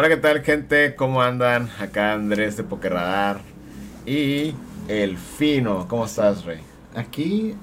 [0.00, 0.94] Hola, ¿qué tal, gente?
[0.96, 1.68] ¿Cómo andan?
[1.78, 3.42] Acá Andrés de Pokerradar
[4.06, 4.54] y
[4.88, 5.86] el Fino.
[5.88, 6.60] ¿Cómo estás, Rey?
[6.94, 7.54] Aquí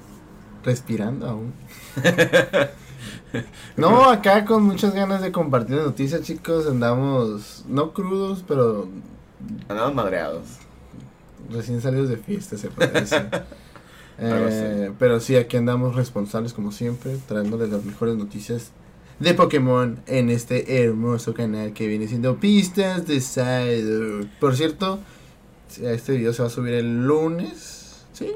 [0.62, 1.52] respirando aún.
[3.76, 6.68] no, acá con muchas ganas de compartir noticias, chicos.
[6.68, 8.88] Andamos, no crudos, pero.
[9.68, 10.58] Andamos madreados.
[11.50, 13.30] Recién salidos de fiesta, se decir.
[14.20, 18.72] Eh, pero sí, aquí andamos responsables, como siempre, trayéndoles las mejores noticias
[19.18, 24.26] de Pokémon en este hermoso canal que viene siendo Pistas de Cider.
[24.38, 25.00] Por cierto,
[25.82, 28.32] este video se va a subir el lunes, ¿sí?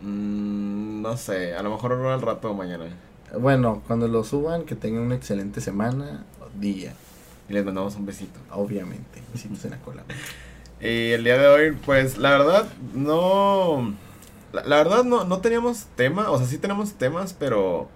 [0.00, 2.86] Mm, no sé, a lo mejor al rato o mañana.
[3.38, 6.94] Bueno, cuando lo suban, que tengan una excelente semana o día.
[7.48, 8.40] Y les mandamos un besito.
[8.52, 10.04] Obviamente, besitos en la cola.
[10.80, 13.94] Y el día de hoy, pues la verdad, no.
[14.52, 16.30] La, verdad, no, no teníamos tema.
[16.30, 17.88] O sea, sí tenemos temas, pero.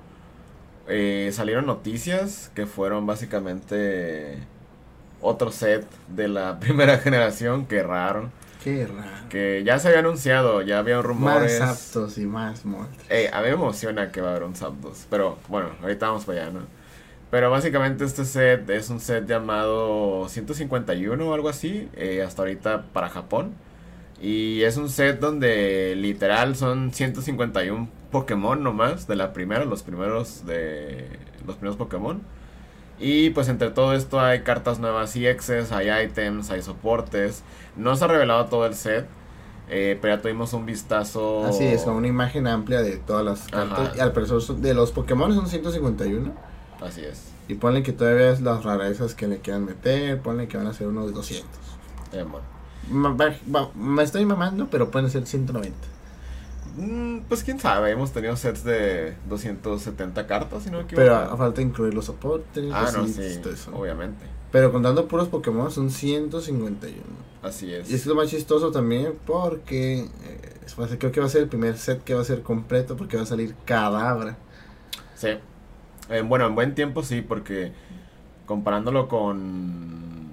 [0.88, 4.38] Eh, salieron noticias que fueron básicamente
[5.20, 7.66] otro set de la primera generación.
[7.66, 8.30] Qué raro.
[8.62, 9.28] Qué raro.
[9.28, 11.60] Que ya se había anunciado, ya había rumores.
[11.60, 12.62] Más Zapdos y más.
[13.10, 15.06] Eh, a mí me emociona que va a haber un Zapdos.
[15.10, 16.60] Pero bueno, ahorita vamos para allá, ¿no?
[17.30, 21.88] Pero básicamente este set es un set llamado 151 o algo así.
[21.94, 23.54] Eh, hasta ahorita para Japón.
[24.20, 30.46] Y es un set donde literal son 151 Pokémon nomás de la primera, los primeros
[30.46, 31.08] de
[31.46, 32.22] los primeros Pokémon.
[32.98, 37.42] Y pues entre todo esto hay cartas nuevas y exes, hay items, hay soportes.
[37.76, 39.06] No se ha revelado todo el set,
[39.68, 41.44] eh, pero ya tuvimos un vistazo.
[41.44, 43.96] Así es, con una imagen amplia de todas las cartas.
[43.96, 46.32] Y al parecer de los Pokémon son 151.
[46.80, 47.32] Así es.
[47.48, 50.72] Y ponle que todavía es las rarezas que le quieran meter, ponle que van a
[50.72, 51.48] ser unos 200.
[52.12, 52.53] Eh, bueno.
[52.90, 55.76] Me estoy mamando, pero pueden ser 190.
[56.76, 61.02] Mm, pues quién sabe, hemos tenido sets de 270 cartas, si no me equivoco.
[61.02, 62.64] Pero a falta incluir los soportes.
[62.72, 63.40] Ah, no, sí,
[63.72, 64.26] obviamente.
[64.50, 67.02] Pero contando puros Pokémon son 151.
[67.42, 67.90] Así es.
[67.90, 71.76] Y es lo más chistoso también porque eh, creo que va a ser el primer
[71.76, 74.36] set que va a ser completo porque va a salir Cadabra.
[75.16, 75.30] Sí.
[76.08, 77.72] Eh, bueno, en buen tiempo sí, porque
[78.46, 80.23] comparándolo con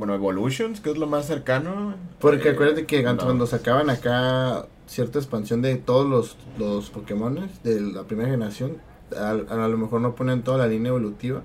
[0.00, 1.94] bueno, Evolutions, que es lo más cercano.
[2.20, 7.80] Porque eh, acuérdate que cuando sacaban acá cierta expansión de todos los, los Pokémon de
[7.82, 8.78] la primera generación.
[9.14, 11.42] A, a, lo mejor no ponen toda la línea evolutiva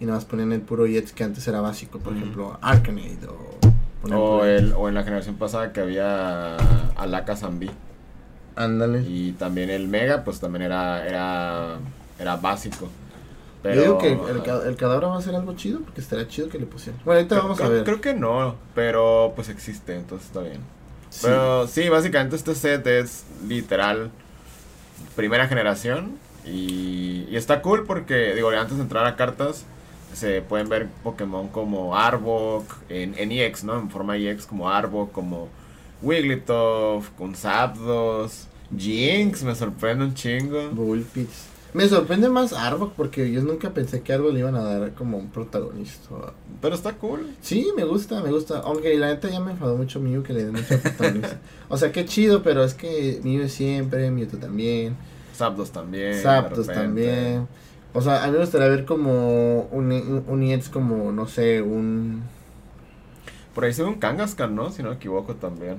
[0.00, 4.12] y nada más ponen el puro Jets que antes era básico, por ejemplo, Arcanade o...
[4.12, 6.56] O, el, o en la generación pasada que había
[6.96, 7.70] Alaka Zambi.
[8.56, 9.02] Ándale.
[9.02, 11.76] Y también el Mega, pues también era, era,
[12.18, 12.88] era básico.
[13.62, 16.48] Pero, Yo digo que el, el, cadáver va a ser algo chido porque estaría chido
[16.48, 17.00] que le pusieran.
[17.04, 17.84] Bueno, ahorita vamos a ver.
[17.84, 20.60] Creo que no, pero pues existe, entonces está bien.
[21.20, 24.10] Pero sí, básicamente este set es literal
[25.14, 26.18] primera generación.
[26.44, 29.64] Y, está cool porque, digo, antes de entrar a cartas,
[30.12, 33.78] se pueden ver Pokémon como Arbok, en, en EX, ¿no?
[33.78, 35.48] En forma EX, como Arbok, como
[36.02, 40.70] Wigglytuff, con Zapdos, Jinx, me sorprende un chingo.
[40.70, 41.51] Bullpix.
[41.74, 45.16] Me sorprende más Arbok porque yo nunca pensé que Arbok le iban a dar como
[45.16, 46.08] un protagonista.
[46.60, 47.34] Pero está cool.
[47.40, 48.58] Sí, me gusta, me gusta.
[48.58, 51.38] Aunque la neta ya me enfadó mucho Mew que le den mucho protagonista.
[51.68, 54.96] o sea, qué chido, pero es que Mew es siempre, Mewtwo también.
[55.34, 56.20] Zapdos también.
[56.20, 57.48] Zapdos también.
[57.94, 62.22] O sea, a mí me gustaría ver como un, un, como, no sé, un...
[63.54, 64.70] Por ahí se ve un Kangaskhan, ¿no?
[64.70, 65.76] Si no me equivoco también.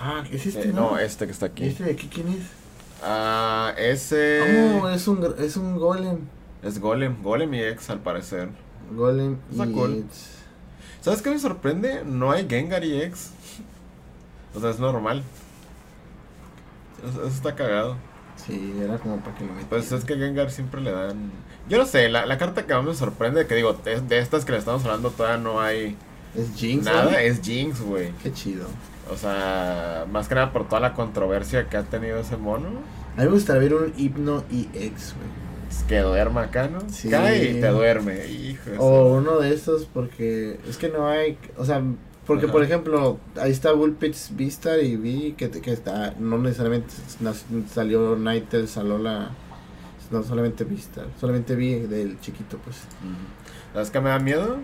[0.00, 0.70] Ah, ¿es este?
[0.70, 1.64] Eh, no, este que está aquí.
[1.64, 2.42] ¿Este de aquí quién es?
[3.02, 4.80] Ah, ese.
[4.80, 6.18] Oh, es un, es un golem.
[6.62, 8.48] Es golem, golem y ex al parecer.
[8.92, 10.04] Golem y
[11.00, 12.02] ¿Sabes qué me sorprende?
[12.04, 13.30] No hay Gengar y ex.
[14.54, 15.22] O sea, es normal.
[17.08, 17.96] Eso, está cagado.
[18.36, 19.68] Sí, era como para que lo metieran.
[19.68, 21.30] Pues es que Gengar siempre le dan.
[21.68, 24.52] Yo no sé, la, la carta que más me sorprende, que digo, de, estas que
[24.52, 25.96] le estamos hablando todavía no hay.
[26.34, 26.84] ¿Es Jinx?
[26.84, 28.12] Nada, es Jinx, güey.
[28.22, 28.66] Qué chido.
[29.10, 32.68] O sea, más que nada por toda la controversia que ha tenido ese mono.
[33.16, 35.46] A mí me gustaría ver un hipno EX, güey.
[35.70, 36.80] Es que duerma acá, ¿no?
[36.90, 37.08] Sí.
[37.08, 38.70] Cae y te duerme, hijo.
[38.78, 41.82] O uno de estos porque es que no hay, o sea,
[42.26, 46.92] porque por ejemplo, ahí está Bullpix Vista y vi que, que está, no necesariamente
[47.72, 49.30] salió Nightel, Salola,
[50.10, 52.76] no solamente Vista, solamente vi del chiquito, pues.
[53.72, 54.58] ¿Sabes qué me da miedo?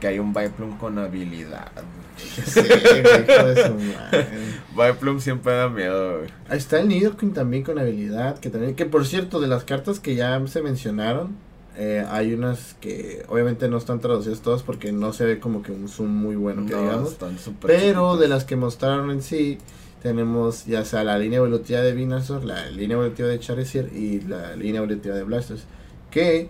[0.00, 1.70] Que hay un Viplum con habilidad.
[2.16, 8.50] Sí, hijo de su siempre da miedo, Ahí está el Nidoking también con habilidad, que
[8.50, 11.36] también, que por cierto, de las cartas que ya se mencionaron,
[11.76, 15.72] eh, hay unas que obviamente no están traducidas todas porque no se ve como que
[15.72, 17.16] un zoom muy bueno que digamos.
[17.62, 19.58] Pero de las que mostraron en sí,
[20.02, 24.56] tenemos ya sea la línea evolutiva de Venusaur, la línea evolutiva de Charizard y la
[24.56, 25.64] línea evolutiva de Blastoise.
[26.10, 26.48] Que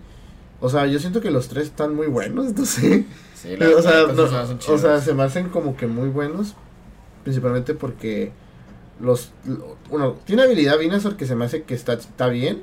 [0.60, 3.04] O sea, yo siento que los tres están muy buenos, no sé.
[3.42, 5.04] Sí, o, sea, no- se me hacen o sea, chidos.
[5.04, 6.54] se me hacen como que muy buenos.
[7.24, 8.32] Principalmente porque
[9.00, 9.30] los.
[9.46, 12.62] lo- Uno, tiene habilidad Venusaur que se me hace que está, está bien.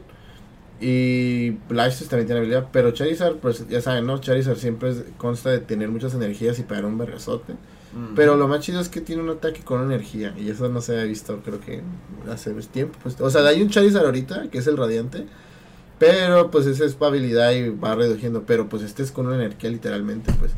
[0.79, 2.67] Y Blastoise también tiene habilidad.
[2.71, 4.19] Pero Charizard, pues ya saben, ¿no?
[4.19, 7.53] Charizard siempre es- consta de tener muchas energías y pegar un vergazote.
[7.53, 8.13] Ujú.
[8.15, 10.35] Pero lo más chido es que tiene un ataque con energía.
[10.37, 11.81] Y eso no se había visto, creo que
[12.31, 12.97] hace tiempo.
[13.01, 15.25] Pues, o sea, hay un Charizard ahorita, que es el Radiante.
[15.99, 18.43] Pero pues esa es su habilidad y va reduciendo.
[18.45, 20.51] Pero pues este es con una energía literalmente, pues.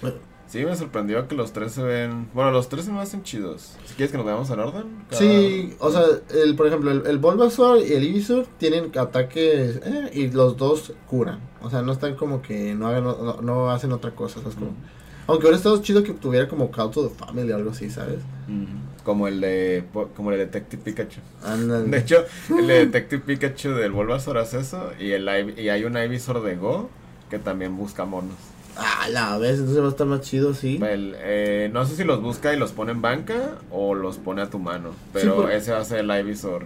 [0.00, 0.16] Bueno.
[0.48, 2.28] Sí, me sorprendió que los tres se ven.
[2.34, 3.74] Bueno, los tres se me hacen chidos.
[3.86, 4.84] Si quieres que nos veamos en orden.
[5.08, 6.02] cada- Sí, o sea,
[6.44, 10.92] el, por ejemplo, el, el Bulbasaur y el Ivysaur tienen ataques eh, y los dos
[11.08, 11.40] curan.
[11.62, 14.40] O sea, no están como que no hagan no, no hacen otra cosa.
[14.40, 14.54] ¿sabes?
[14.56, 14.76] Como- Ujú.
[15.26, 18.18] Aunque hubiera estado chido que tuviera como Call to the Family o algo así, ¿sabes?
[19.04, 19.84] Como el de.
[20.16, 21.20] Como el de Detective Pikachu.
[21.86, 24.90] De hecho, el de Detective Pikachu del Bulbasaur hace eso.
[24.98, 25.28] Y, el,
[25.58, 26.90] y hay un Ivysaur de Go
[27.30, 28.36] que también busca monos.
[28.76, 30.80] Ah, la vez, entonces va a estar más chido, sí.
[30.82, 34.42] El, eh, no sé si los busca y los pone en banca o los pone
[34.42, 34.90] a tu mano.
[35.12, 36.64] Pero ese va a ser el Ivysaur.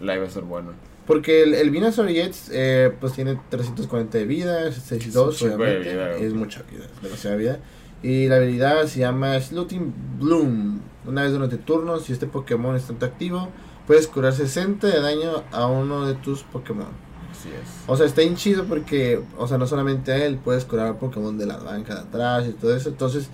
[0.00, 0.70] El Ivysaur bueno.
[1.10, 5.48] Porque el, el Jets, eh, pues tiene 340 de vida, es 6-2, Es un chingo
[5.48, 5.92] de obviamente.
[5.92, 7.58] vida, es mucha vida, es demasiada vida.
[8.00, 10.80] Y la habilidad se llama Slooting Bloom.
[11.04, 13.48] Una vez durante turno, si este Pokémon está activo,
[13.88, 16.86] puedes curar 60 de daño a uno de tus Pokémon.
[17.32, 17.88] Así es.
[17.88, 20.98] O sea, está bien chido porque, o sea, no solamente a él, puedes curar a
[21.00, 22.88] Pokémon de la banca de atrás y todo eso.
[22.88, 23.30] Entonces,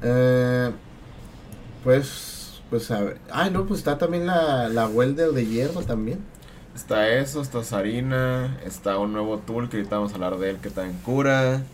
[0.00, 0.70] eh,
[1.84, 3.18] pues, pues a ver.
[3.30, 6.20] Ay, no, pues está también la, la Welder de hierro también.
[6.78, 10.58] Está eso, está Sarina, está un nuevo tool que ahorita vamos a hablar de él
[10.58, 11.64] que también cura.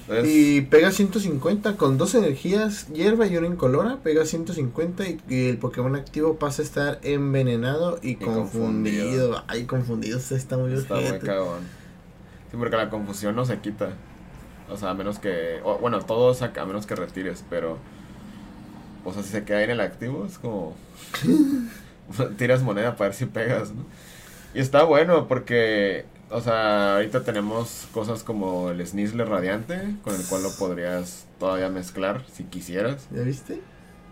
[0.00, 5.48] Entonces, Y pega 150 con dos energías, hierba y una incolora, pega 150 y, y
[5.48, 8.40] el Pokémon activo pasa a estar envenenado y, confundido.
[9.30, 9.44] confundido.
[9.46, 11.60] Ay, confundido, se está muy está muy cagón.
[12.50, 13.90] Sí, porque la confusión no se quita.
[14.68, 15.60] O sea, a menos que.
[15.62, 17.78] o, bueno, todo saca, a menos que retires, pero.
[19.04, 20.74] O sea, si se queda en el activo, es como.
[22.36, 23.84] tiras moneda para ver si pegas, ¿no?
[24.54, 26.04] Y está bueno porque.
[26.30, 31.68] O sea, ahorita tenemos cosas como el Snizzler Radiante, con el cual lo podrías todavía
[31.68, 33.06] mezclar si quisieras.
[33.10, 33.60] ¿Ya viste?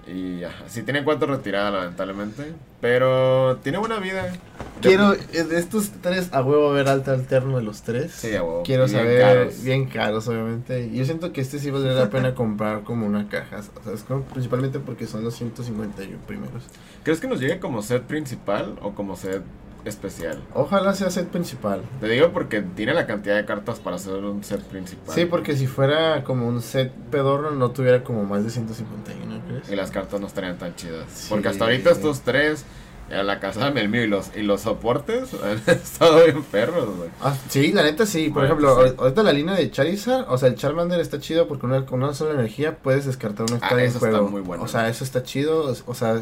[0.06, 4.32] Y ajá, sí tiene cuatro retirada lamentablemente, pero tiene buena vida.
[4.80, 8.12] Quiero, eh, de estos tres, a huevo ver alta alterno de los tres.
[8.12, 8.62] Sí, a huevo.
[8.64, 9.62] Quiero bien saber, caros.
[9.62, 10.90] bien caros obviamente.
[10.90, 13.60] Yo siento que este sí valdría la pena comprar como una caja.
[13.78, 16.64] O sea, es como, principalmente porque son los 151 primeros.
[17.04, 19.42] ¿Crees que nos llegue como set principal o como set
[19.84, 20.42] especial?
[20.54, 21.82] Ojalá sea set principal.
[22.00, 25.14] Te digo porque tiene la cantidad de cartas para hacer un set principal.
[25.14, 29.40] Sí, porque si fuera como un set pedorro no tuviera como más de 151, Y
[29.62, 29.76] ¿crees?
[29.76, 31.06] las cartas no estarían tan chidas.
[31.12, 31.26] Sí.
[31.30, 32.64] Porque hasta ahorita estos tres,
[33.10, 37.10] eh, la casa de mío y los, y los soportes, han estado bien perros, güey.
[37.20, 38.28] Ah, sí, la neta sí.
[38.28, 38.90] Por Bueno, ejemplo, sí.
[38.90, 42.02] ahor- ahorita la línea de Charizard, o sea, el Charmander está chido porque una, con
[42.02, 44.28] una sola energía puedes descartar un Ah, en eso está juego.
[44.28, 44.62] muy bueno.
[44.62, 45.74] O sea, eso está chido.
[45.86, 46.20] O sea,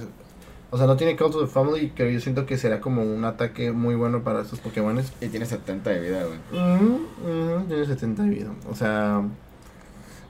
[0.71, 3.25] o sea, no tiene Call to the Family, que yo siento que será como un
[3.25, 5.13] ataque muy bueno para estos Pokémones.
[5.21, 6.39] Y tiene 70 de vida, güey.
[6.53, 8.51] Ujú, ujú, tiene 70 de vida.
[8.71, 9.23] O sea,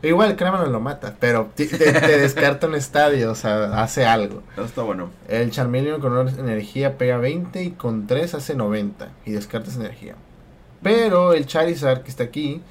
[0.02, 4.44] igual Kramer lo mata, pero te, te descarta un estadio, o sea, hace algo.
[4.52, 5.10] Eso está bueno.
[5.26, 10.14] El Charmeleon con una energía pega 20 y con 3 hace 90 y descartas energía.
[10.82, 12.62] Pero el Charizard que está aquí,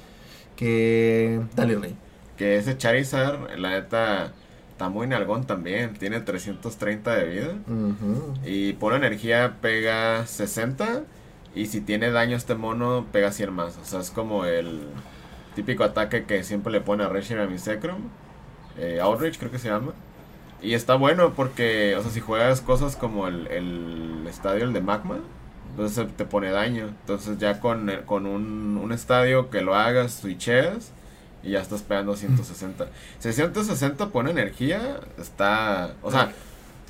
[0.56, 1.42] que...
[1.54, 1.96] Dale, Rey.
[2.38, 4.32] Que ese Charizard, la neta,
[4.78, 5.94] está muy nalgón también.
[5.94, 7.54] Tiene 330 de vida.
[8.44, 11.02] Y por energía pega 60.
[11.56, 13.76] Y si tiene daño este mono, pega 100 más.
[13.76, 14.82] O sea, es como el
[15.56, 18.02] típico ataque que siempre le pone a Reshiram y Zekrom.
[18.78, 19.92] Eh, Outreach creo que se llama.
[20.62, 24.80] Y está bueno porque, o sea, si juegas cosas como el, el estadio, el de
[24.80, 25.18] Magma,
[25.70, 26.86] entonces te pone daño.
[27.00, 30.92] Entonces ya con, con un, un estadio que lo hagas, switcheas
[31.42, 32.86] y ya estás pegando 160.
[33.18, 35.92] Si 160 pone energía, está...
[36.02, 36.32] O sea,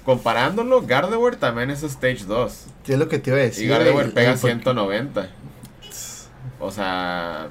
[0.05, 2.67] comparándolo, Gardevoir también es Stage 2.
[2.85, 3.67] ¿Qué es lo que te iba a decir?
[3.67, 5.28] Y Gardevoir El- pega el- 190.
[6.61, 7.49] O sea,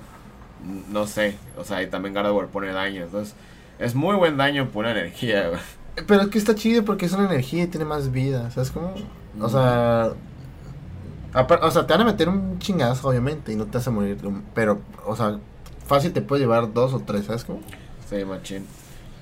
[0.90, 1.38] no sé.
[1.58, 3.04] O sea, y también Gardevoir pone daño.
[3.04, 3.36] Entonces,
[3.80, 5.60] es muy buen daño por energía, güey.
[6.08, 8.94] Pero es que está chido porque es una energía y tiene más vida, ¿sabes cómo?
[9.40, 10.10] O sea...
[11.34, 14.18] apar- O sea, te van a meter un chingazo, obviamente, y no te a morir.
[14.54, 15.40] Pero, o sea,
[15.88, 17.62] fácil te puede llevar dos o tres, ¿sabes cómo?
[18.10, 18.66] Sí, machín.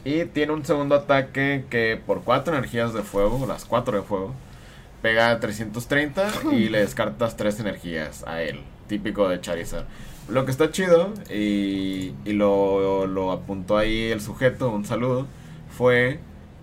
[0.04, 4.34] Y tiene un segundo ataque que por cuatro energías de fuego, las cuatro de fuego,
[5.02, 8.62] pega 330 y le descartas tres energías a él.
[8.88, 9.86] Típico de Charizard.
[10.30, 15.28] Lo que está chido, y, y lo, lo apuntó ahí el sujeto, un saludo,
[15.70, 16.20] fue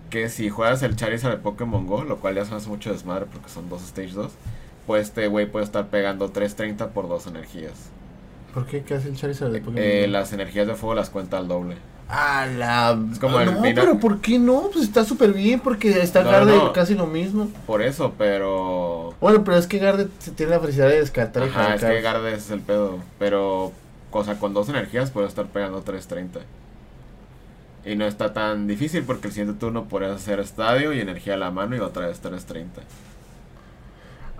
[0.09, 3.25] que si juegas el Charizard de Pokémon Go, lo cual ya se hace mucho desmadre
[3.25, 4.31] porque son dos Stage 2,
[4.85, 7.89] pues este güey puede estar pegando 330 por dos energías.
[8.53, 8.83] ¿Por qué?
[8.83, 9.83] ¿Qué hace el Charizard de Pokémon?
[9.83, 11.75] Eh, las energías de fuego las cuenta al doble.
[12.07, 12.99] Ah, la...
[13.11, 14.69] Es como el no, pero ¿por qué no?
[14.71, 16.73] Pues está súper bien porque está No, Garde no.
[16.73, 17.49] casi lo mismo.
[17.65, 19.15] Por eso, pero...
[19.19, 22.33] Bueno, pero es que Garde tiene la felicidad de descartar y Ajá, es que Garde
[22.35, 22.99] es el pedo.
[23.17, 23.71] Pero,
[24.11, 26.41] o sea, con dos energías puedo estar pegando 330.
[27.85, 31.37] Y no está tan difícil porque el siguiente turno podrías hacer estadio y energía a
[31.37, 32.81] la mano y otra vez 330.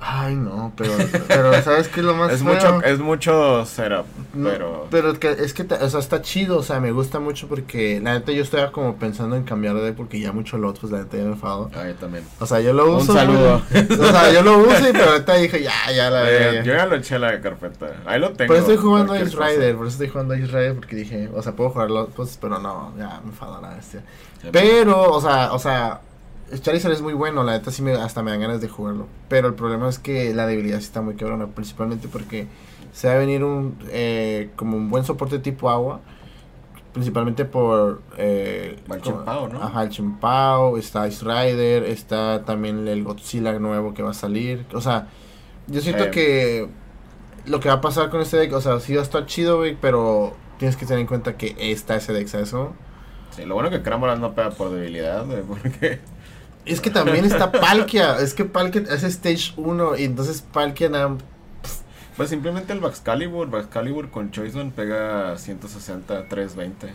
[0.06, 0.92] Ay, no, pero,
[1.30, 2.54] pero ¿sabes qué es lo más Es feo?
[2.54, 4.88] mucho, es mucho setup, No, pero...
[4.92, 8.02] pero es que, es que o sea, está chido, o sea, me gusta mucho porque
[8.04, 11.00] la neta yo estaba como pensando en cambiar de porque ya mucho lot, pues la
[11.00, 11.72] neta ya me enfado.
[11.74, 12.26] Ah, yo también.
[12.40, 13.14] O sea, yo lo Un uso.
[13.14, 13.62] saludo.
[13.72, 14.00] güey.
[14.00, 16.86] O sea, yo lo uso, y pero ahorita dije, ya, ya la Eh, yo ya
[16.86, 17.94] lo eché a la carpeta.
[18.06, 18.48] Ahí lo tengo.
[18.48, 19.38] Por eso estoy jugando Ice.
[19.38, 22.60] Rider, por eso estoy jugando Ice Rider porque dije, o sea, puedo jugarlo, pues, pero
[22.60, 24.02] no, ya me enfado la bestia.
[24.42, 26.02] Sí, Pero, o sea, o sea,
[26.62, 29.08] Charizard es muy bueno, la neta sí me, hasta me dan ganas de jugarlo.
[29.30, 32.48] Pero el problema es que la debilidad sí está muy cabrona, principalmente porque
[32.92, 36.00] se va a venir un, eh, como un buen soporte tipo agua.
[36.94, 38.04] Principalmente por...
[38.18, 39.64] Eh, el Chimpao, ¿no?
[39.64, 44.66] Ajá, el Chimpao, está Ice Rider, está también el Godzilla nuevo que va a salir.
[44.74, 45.08] O sea,
[45.66, 46.12] yo siento Sí.
[46.12, 46.70] que
[47.46, 49.58] lo que va a pasar con este deck, o sea, sí va a estar chido,
[49.58, 52.54] güey, pero tienes que tener en cuenta que está ese deck, ¿sabes?
[53.32, 56.00] Sí, lo bueno que Cramoras no pega por debilidad, güey, porque...
[56.66, 58.20] Es que también está Palkia.
[58.20, 61.18] es que Palkia es Stage 1 y entonces Palkia nada.
[62.16, 66.94] Pues simplemente el Baxcalibur, Baxcalibur con Choice pega 160, 320.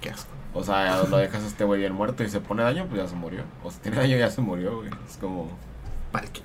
[0.00, 0.30] Qué asco.
[0.52, 3.08] O sea, lo dejas a este güey bien muerto y se pone daño, pues ya
[3.08, 3.42] se murió.
[3.62, 4.90] O si tiene daño, ya se murió, güey.
[5.08, 5.48] Es como...
[6.10, 6.42] Palkia.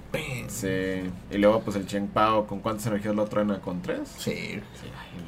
[0.47, 1.09] Sí.
[1.31, 3.59] Y luego, pues el Chen Pao, ¿con cuántas energías lo truena?
[3.59, 4.09] ¿Con tres?
[4.17, 4.31] Sí.
[4.33, 5.23] Sí, ay,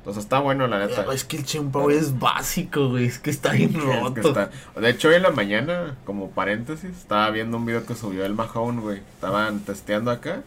[0.00, 1.04] Entonces está bueno, la neta.
[1.12, 3.04] Es que el Chimpao es básico, güey.
[3.04, 4.28] Es que está bien Es que roto.
[4.28, 8.24] está- De hecho, hoy en la mañana, como paréntesis, estaba viendo un video que subió
[8.24, 8.98] el Mahone, güey.
[9.14, 10.42] Estaban testeando acá.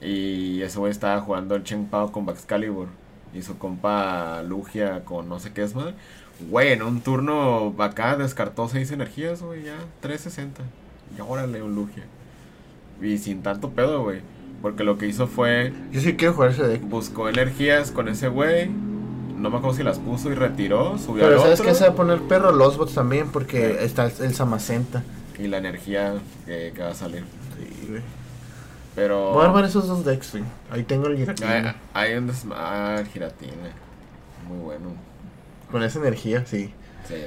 [0.00, 2.88] Y ese güey estaba jugando el Chen Pao con Baxcalibur.
[3.32, 5.94] Y su compa Lugia con no sé qué es más.
[6.50, 9.76] Güey, en un turno acá descartó 6 energías, güey, ya.
[10.00, 10.60] 360.
[11.16, 12.02] Y órale, un Lugia.
[13.00, 14.20] Y sin tanto pedo, güey.
[14.62, 16.82] Porque lo que hizo fue Yo sí quiero jugar ese deck.
[16.82, 18.68] buscó energías con ese güey.
[18.68, 20.96] No me acuerdo si las puso y retiró.
[20.98, 21.72] Subió Pero al ¿sabes otro.
[21.72, 22.52] qué se va a poner perro?
[22.52, 25.02] Los bots también porque está el, Samacenta.
[25.38, 26.14] y la energía
[26.46, 27.24] que, que va a salir.
[27.58, 28.02] Sí, güey.
[28.94, 30.44] Pero Voy a armar esos dos decks, güey.
[30.70, 31.76] Ahí tengo el Giratina.
[31.94, 33.52] hay un ah, giratina.
[34.46, 34.94] Muy bueno.
[35.70, 36.72] Con esa energía, sí.
[37.08, 37.24] Sí.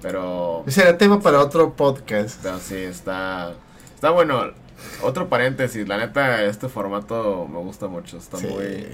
[0.00, 2.42] Pero, Ese era tema para otro podcast.
[2.62, 3.52] sí, está,
[3.94, 4.52] está bueno.
[5.02, 8.16] Otro paréntesis, la neta, este formato me gusta mucho.
[8.18, 8.46] Está Sí.
[8.46, 8.86] muy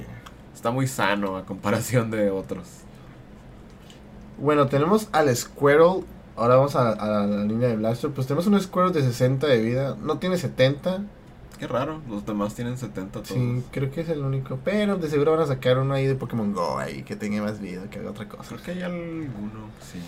[0.55, 2.67] está muy sano a comparación de otros.
[4.39, 6.05] Bueno, tenemos al Squirrel.
[6.37, 8.11] Ahora vamos a, a la línea de Blaster.
[8.11, 9.97] Pues tenemos un Squirrel de 60 de vida.
[10.03, 11.03] No tiene 70.
[11.59, 13.29] Qué raro, los demás tienen 70 todos.
[13.29, 14.59] Sí, creo que es el único.
[14.63, 17.61] Pero de seguro van a sacar uno ahí de Pokémon Go ahí que tenga más
[17.61, 18.43] vida que haga otra cosa.
[18.49, 19.99] Creo que hay alguno, sí.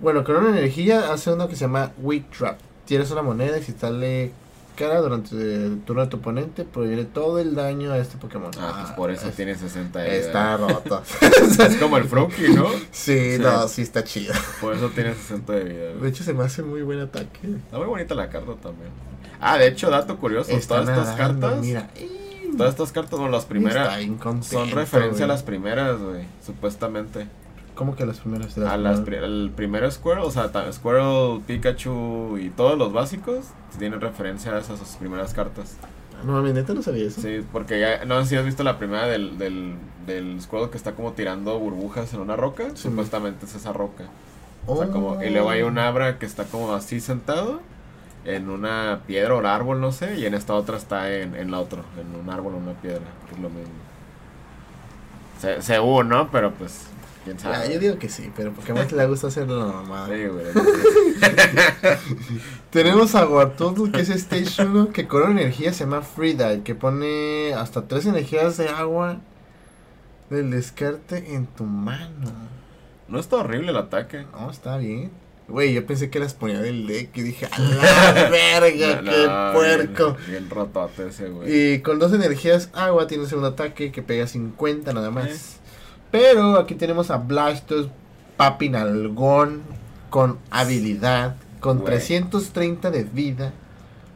[0.00, 2.58] Bueno, con una energía hace uno que se llama Weak Trap.
[2.86, 4.32] Tienes una moneda y si sale
[4.76, 8.50] cara durante el turno de tu oponente, proviene todo el daño a este Pokémon.
[8.58, 10.68] Ah, pues por eso es- tiene 60 de Está vida.
[10.68, 11.02] roto.
[11.66, 12.66] Es como el Froakie, ¿no?
[12.90, 14.34] sí, no, sí está chido.
[14.60, 15.92] Por eso tiene 60 de vida.
[16.00, 17.38] De hecho, se me hace muy buen ataque.
[17.64, 18.90] Está muy bonita la carta también.
[19.40, 21.90] Ah, de hecho, dato curioso, todas estas nadando, cartas, Mira,
[22.56, 23.98] todas estas cartas, bueno, las primeras,
[24.42, 27.26] son referencia a las primeras, güey, supuestamente.
[27.74, 28.56] ¿Cómo que las primeras?
[28.58, 33.46] A las, pri- el primer Squirrel, o sea, Squirrel, Pikachu y todos los básicos
[33.78, 35.76] tienen referencia a esas sus primeras cartas.
[36.24, 37.20] No mames, neta no sabía eso.
[37.20, 39.74] Sí, porque ya, no sé si has visto la primera del, del,
[40.06, 42.82] del Squirrel que está como tirando burbujas en una roca, Sí.
[42.88, 44.04] supuestamente es esa roca.
[44.66, 44.90] O sea, Oh.
[44.92, 47.60] como, y luego hay un Abra que está como así sentado
[48.24, 51.50] en una piedra o un árbol, no sé, y en esta otra está en, en
[51.50, 53.74] la otra, en un árbol o una piedra, que es lo mismo.
[55.40, 56.30] Se, según, ¿no?
[56.30, 56.86] Pero pues,
[57.24, 60.08] quién Ah, yo digo que sí, pero porque a más le gusta hacer la mamada.
[60.08, 60.46] Sí, güey.
[62.70, 66.74] Tenemos a Wartortle, que es Stage 1, que con una energía se llama Freedie, que
[66.74, 69.20] pone hasta tres energías de agua
[70.30, 72.32] del descarte en tu mano.
[73.08, 74.26] No está horrible el ataque.
[74.32, 75.10] No, está bien.
[75.46, 79.26] Güey, yo pensé que las ponía del deck y dije, ¡a la verga, No, qué
[79.26, 80.16] no, puerco!
[80.26, 81.74] Bien, bien rotote ese, güey.
[81.74, 85.26] Y con dos energías agua tienes un ataque que pega 50 nada más.
[85.26, 85.63] Eh.
[86.14, 87.88] Pero aquí tenemos a Blastos,
[88.36, 89.62] Papi Nalgón,
[90.10, 91.86] con habilidad, con Güey.
[91.86, 93.52] 330 de vida.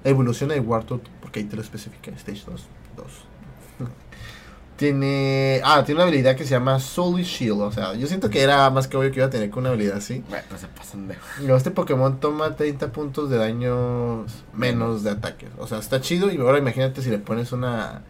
[0.04, 2.66] Evoluciona de Wartortle, porque ahí te lo especifica, Stage 2.
[2.98, 3.06] 2.
[4.76, 5.60] tiene.
[5.64, 7.62] Ah, tiene una habilidad que se llama Soul Shield.
[7.62, 9.70] O sea, yo siento que era más que obvio que iba a tener con una
[9.70, 10.22] habilidad así.
[10.28, 11.16] Bueno, pues se pasan de.
[11.40, 15.48] Luego este Pokémon toma 30 puntos de daño menos de ataque.
[15.58, 16.30] O sea, está chido.
[16.30, 18.02] Y ahora imagínate si le pones una,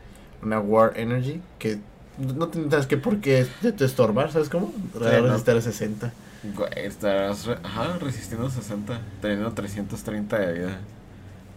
[0.42, 1.78] una War Energy que
[2.18, 4.72] no tendrás que por qué te, te estorbar, ¿sabes cómo?
[4.92, 6.12] Sí, resistir a 60.
[6.56, 10.78] Güey, estarás re- ajá, resistiendo 60, teniendo 330 de vida.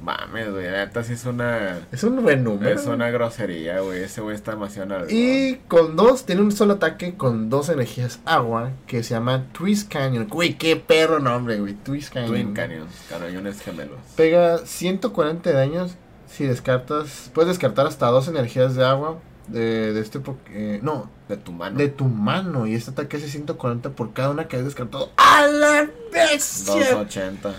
[0.04, 1.78] Mames, güey, la neta sí es una.
[1.92, 2.74] Es un buen número.
[2.74, 4.02] Es una grosería, güey.
[4.02, 5.06] Ese güey está demasiado.
[5.08, 9.92] Y con dos, tiene un solo ataque con dos energías agua que se llama Twist
[9.94, 10.28] Canyon.
[10.28, 11.76] Güey, qué perro nombre, güey.
[11.76, 12.32] Twist Canyon.
[12.32, 14.00] Twin Canyons, cañones gemelos.
[14.16, 15.92] Pega 140 de daños
[16.28, 17.30] si descartas.
[17.36, 20.20] Puedes descartar hasta dos energías de agua de, de este.
[20.20, 21.78] po- eh, no, De tu mano.
[21.78, 22.68] de tu mano.
[22.68, 25.12] Y este ataque hace 140 por cada una que has descartado.
[25.18, 26.74] ¡A la bestia!
[26.96, 27.54] 280.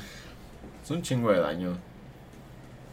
[0.85, 1.77] Es un chingo de daño.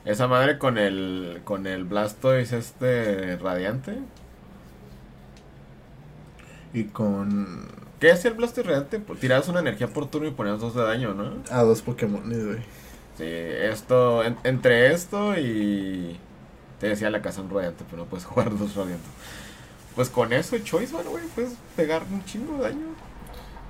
[0.05, 1.41] Esa madre con el.
[1.43, 3.98] con el Blastoise este radiante.
[6.74, 7.67] Y con.
[8.00, 9.00] ¿Qué hacía el Blastoise radiante?
[9.00, 11.34] Pues tirabas una energía por turno y ponías dos de daño, ¿no?
[11.51, 12.60] A dos Pokémon, güey.
[13.17, 14.24] Sí, esto.
[14.24, 16.17] en- entre esto y.
[16.80, 19.10] Te decía la casa un radiante, pero no puedes jugar dos radiantes.
[19.96, 22.86] Pues con eso, Choice, man, güey, puedes pegar un chingo de daño.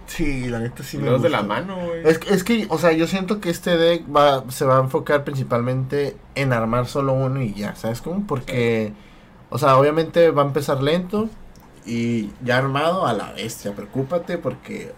[0.07, 2.01] Sí, la neta sí y me los de la mano, güey.
[2.07, 4.81] Es, que- es que, o sea, yo siento que este deck va, se va a
[4.81, 8.25] enfocar principalmente en armar solo uno y ya, ¿sabes cómo?
[8.27, 8.91] Porque,
[9.51, 11.29] o sea, obviamente va a empezar lento
[11.85, 14.91] y ya armado a la bestia, preocúpate porque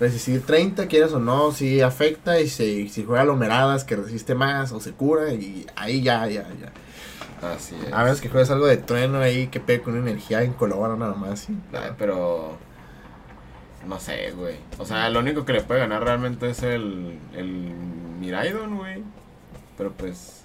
[0.00, 4.72] resistir 30, quieras o no, sí afecta y si, si juega lomeradas que resiste más
[4.72, 6.72] o se cura y ahí ya, ya, ya.
[7.42, 7.92] Así es.
[7.92, 11.14] A menos que juegues algo de trueno ahí que pegue con una energía incolora nada
[11.14, 11.56] más, sí.
[11.72, 12.56] Ay, pero.
[13.86, 14.56] No sé, güey.
[14.78, 17.18] O sea, lo único que le puede ganar realmente es el.
[17.34, 17.48] El
[18.20, 19.02] Miraidon, güey.
[19.76, 20.42] Pero pues.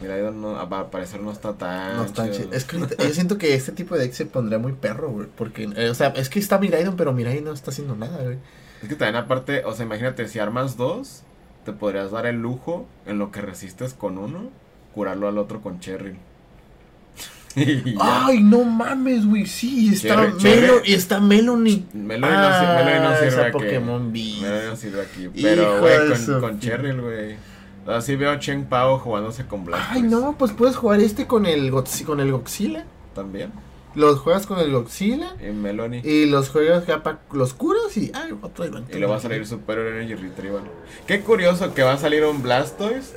[0.00, 1.96] Miraidon no, a- al parecer no está tan.
[1.96, 2.52] No está chido.
[2.52, 5.26] Es que yo siento que este tipo de deck se pondría muy perro, güey.
[5.36, 8.38] Porque, eh, o sea, es que está Miraidon, pero Miraidon no está haciendo nada, güey.
[8.82, 11.22] Es que también aparte, o sea, imagínate, si armas dos,
[11.64, 14.50] te podrías dar el lujo en lo que resistes con uno,
[14.96, 16.16] curarlo al otro con Cheryl.
[17.56, 18.26] y ya.
[18.26, 19.46] Ay, no mames, güey.
[19.46, 21.84] Sí, está Cherry- Melo Cherry- y está Melanie.
[21.92, 23.52] No, sir- Melody no Ah, sirve esa aquí.
[23.52, 25.28] Pokémon no sirve aquí.
[25.42, 27.36] Pero, güey, con, con Cheryl, güey.
[27.86, 29.80] Así veo a Chen Pao jugándose con Black.
[29.90, 31.70] Ay, no, pues puedes jugar este con el,
[32.04, 32.84] con el Godzilla.
[33.14, 33.52] También.
[33.94, 35.36] Los juegas con el Godzilla.
[35.40, 36.00] Y Melody.
[36.04, 38.10] Y los juegas ya pa- los curas y.
[38.12, 38.66] Ay, otro.
[38.66, 40.64] Y le va a salir Superior Energy Retrieval.
[41.06, 43.14] Qué curioso que va a salir un Blastoise.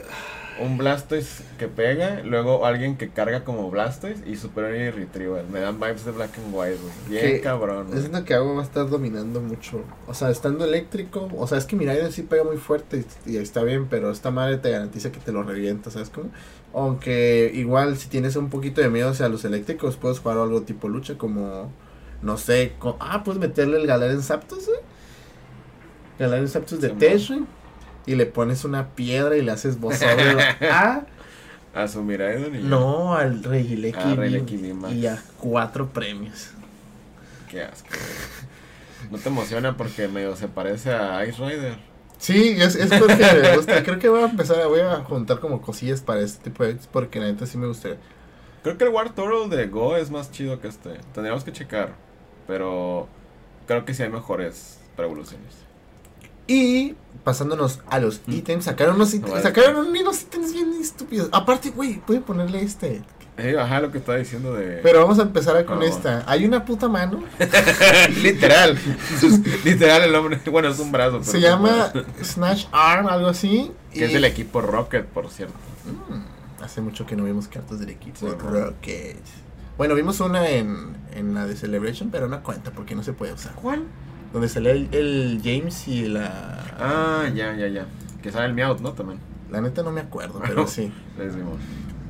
[0.62, 2.22] Un Blastoise que pega.
[2.24, 4.22] Luego alguien que carga como Blastoise.
[4.28, 5.46] Y Superior Energy Retrieval.
[5.52, 6.94] Me dan vibes de Black and White, güey.
[7.10, 7.88] Bien Que- cabrón.
[7.94, 9.82] Es siento que agua va a estar dominando mucho.
[10.08, 11.30] O sea, estando eléctrico.
[11.38, 14.32] O sea, es que Miraidon sí pega muy fuerte y, y está bien, pero esta
[14.32, 16.30] madre te garantiza que te lo revienta, ¿sabes cómo?
[16.74, 20.88] Aunque igual si tienes un poquito de miedo hacia los eléctricos, puedes jugar algo tipo
[20.88, 21.72] lucha como.
[22.22, 22.74] No sé.
[22.80, 24.80] co- ah, puedes meterle el Galarian Zapdos, güey.
[26.20, 26.96] Galarian Zapdos de Sí.
[28.10, 30.42] Y le pones una piedra y le haces voz sobre
[30.72, 31.06] a.
[31.76, 32.68] A su Miraidon y ya.
[32.68, 33.44] No, al.
[33.46, 34.16] Ah,
[34.74, 34.96] Max.
[34.96, 36.50] Y a cuatro premios.
[37.48, 37.88] Qué asco.
[37.90, 39.12] güey.
[39.12, 41.78] No te emociona porque medio se parece a Ice Rider.
[42.18, 43.84] Sí, es, es porque me gusta.
[43.84, 47.20] Creo que voy a empezar, voy a juntar como cosillas para este tipo de porque
[47.20, 47.98] la neta sí me gustaría.
[48.64, 50.98] Creo que el War Turtle de Go es más chido que este.
[51.14, 51.94] Tendríamos que checar.
[52.48, 53.08] Pero
[53.68, 55.69] creo que sí hay mejores para evoluciones.
[56.50, 58.32] Y pasándonos a los Mm.
[58.34, 59.44] ítems, sacaron unos ítems, Vale.
[59.44, 61.30] sacaron unos ítems bien estúpidos.
[61.32, 63.02] Aparte, güey, a ponerle este.
[63.38, 64.80] Eh, ajá, lo que estaba diciendo de.
[64.84, 65.86] Pero vamos a empezar con No.
[65.86, 66.24] esta.
[66.28, 67.24] Hay una puta mano.
[68.22, 68.78] Literal.
[69.64, 70.42] Literal el nombre.
[70.52, 71.24] Bueno, es un brazo.
[71.24, 71.92] Se llama
[72.24, 73.72] Snatch Arm, algo así.
[73.94, 75.54] Que es del equipo Rocket, por cierto.
[76.10, 78.28] Mm, hace mucho que no vimos cartas del equipo.
[78.30, 79.18] Rocket.
[79.78, 83.32] Bueno, vimos una en, en la de Celebration, pero no cuenta porque no se puede
[83.34, 83.54] usar.
[83.54, 83.84] ¿Cuál?
[84.34, 86.64] Donde sale el, el James y la.
[86.80, 87.86] Ah, ya, ya, ya.
[88.22, 88.92] Que sale el Meowth, ¿no?
[88.94, 89.20] También.
[89.50, 90.92] La neta no me acuerdo, pero sí.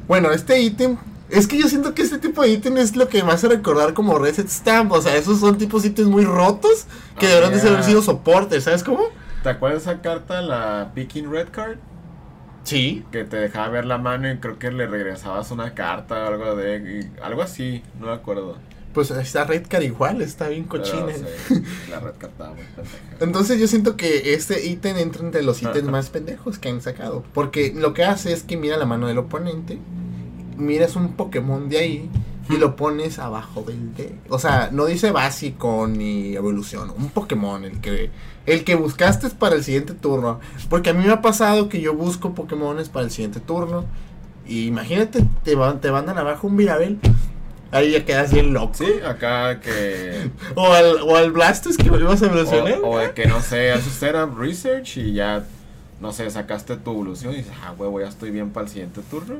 [0.08, 0.98] Bueno, este ítem.
[1.30, 3.94] Es que yo siento que este tipo de ítem es lo que me hace recordar
[3.94, 4.92] como Reset Stamp.
[4.92, 6.88] O sea, esos son tipos de ítems muy rotos
[7.20, 7.68] que Ah, deberían de ya.
[7.70, 9.02] haber sido soportes, ¿sabes cómo?
[9.44, 11.78] ¿Te acuerdas de esa carta, la Picking Red Card?
[12.64, 13.06] Sí.
[13.12, 16.56] Que te dejaba ver la mano y creo que le regresabas una carta o algo
[16.56, 17.10] de.
[17.22, 18.58] algo así, no me acuerdo.
[18.93, 21.13] Pues está Redcar igual, está bien Pero, cochina.
[21.47, 21.54] sí,
[21.91, 22.97] la Red Card estaba muy pendeja.
[23.19, 25.91] Entonces yo siento que este ítem entra entre los ítems Ajá.
[25.91, 27.23] más pendejos que han sacado.
[27.34, 29.78] Porque lo que hace es que mira la mano del oponente,
[30.58, 32.10] miras un Pokémon de ahí
[32.49, 34.13] y lo pones abajo del deck.
[34.30, 38.10] O sea, no dice básico ni evolución, un Pokémon, el que,
[38.47, 40.39] el que buscaste es para el siguiente turno.
[40.67, 43.86] Porque a mí me ha pasado que yo busco Pokémones para el siguiente turno.
[44.47, 46.97] Y imagínate, te, van, te mandan abajo un Virabel.
[47.72, 48.74] Ahí ya quedas bien loco.
[48.74, 50.32] Sí, acá que.
[50.56, 52.80] O al, o al Blastus que ibas a evolucionar.
[52.84, 55.44] O, o de que no sé, haces setup research y ya,
[56.02, 59.02] no sé, sacaste tu evolución y dices, ah, huevo, ya estoy bien para el siguiente
[59.10, 59.36] turno.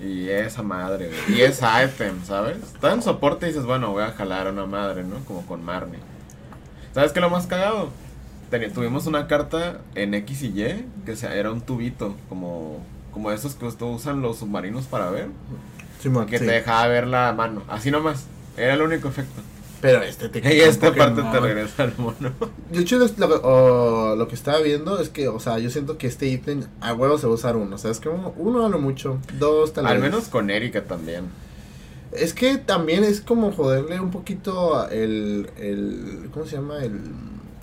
[0.00, 1.38] Y esa madre, güey.
[1.38, 2.56] Y es item, ¿sabes?
[2.58, 5.16] Está en soporte y dices, bueno, voy a jalar a una madre, ¿no?
[5.26, 5.98] Como con Marnie.
[6.94, 7.90] ¿Sabes qué es lo más cagado?
[8.50, 12.78] Teni- tuvimos una carta en X y Y que era un tubito, como,
[13.12, 15.26] como esos que usan los submarinos para ver.
[16.00, 16.44] Simón, Que sí.
[16.46, 17.62] te dejaba ver la mano.
[17.68, 18.26] Así nomás.
[18.56, 19.40] Era el único efecto.
[19.80, 22.32] Pero este te Y esta parte te regresa al mono.
[22.70, 23.06] De hecho, lo,
[23.42, 26.92] o lo que estaba viendo es que, o sea, yo siento que este ítem a
[26.94, 27.76] huevo se va a usar uno.
[27.76, 30.10] O sea, es que uno, uno a lo mucho, dos tal Al vez.
[30.10, 31.26] menos con Erika también.
[32.12, 36.82] Es que también es como joderle un poquito el, el ¿cómo se llama?
[36.82, 37.00] El,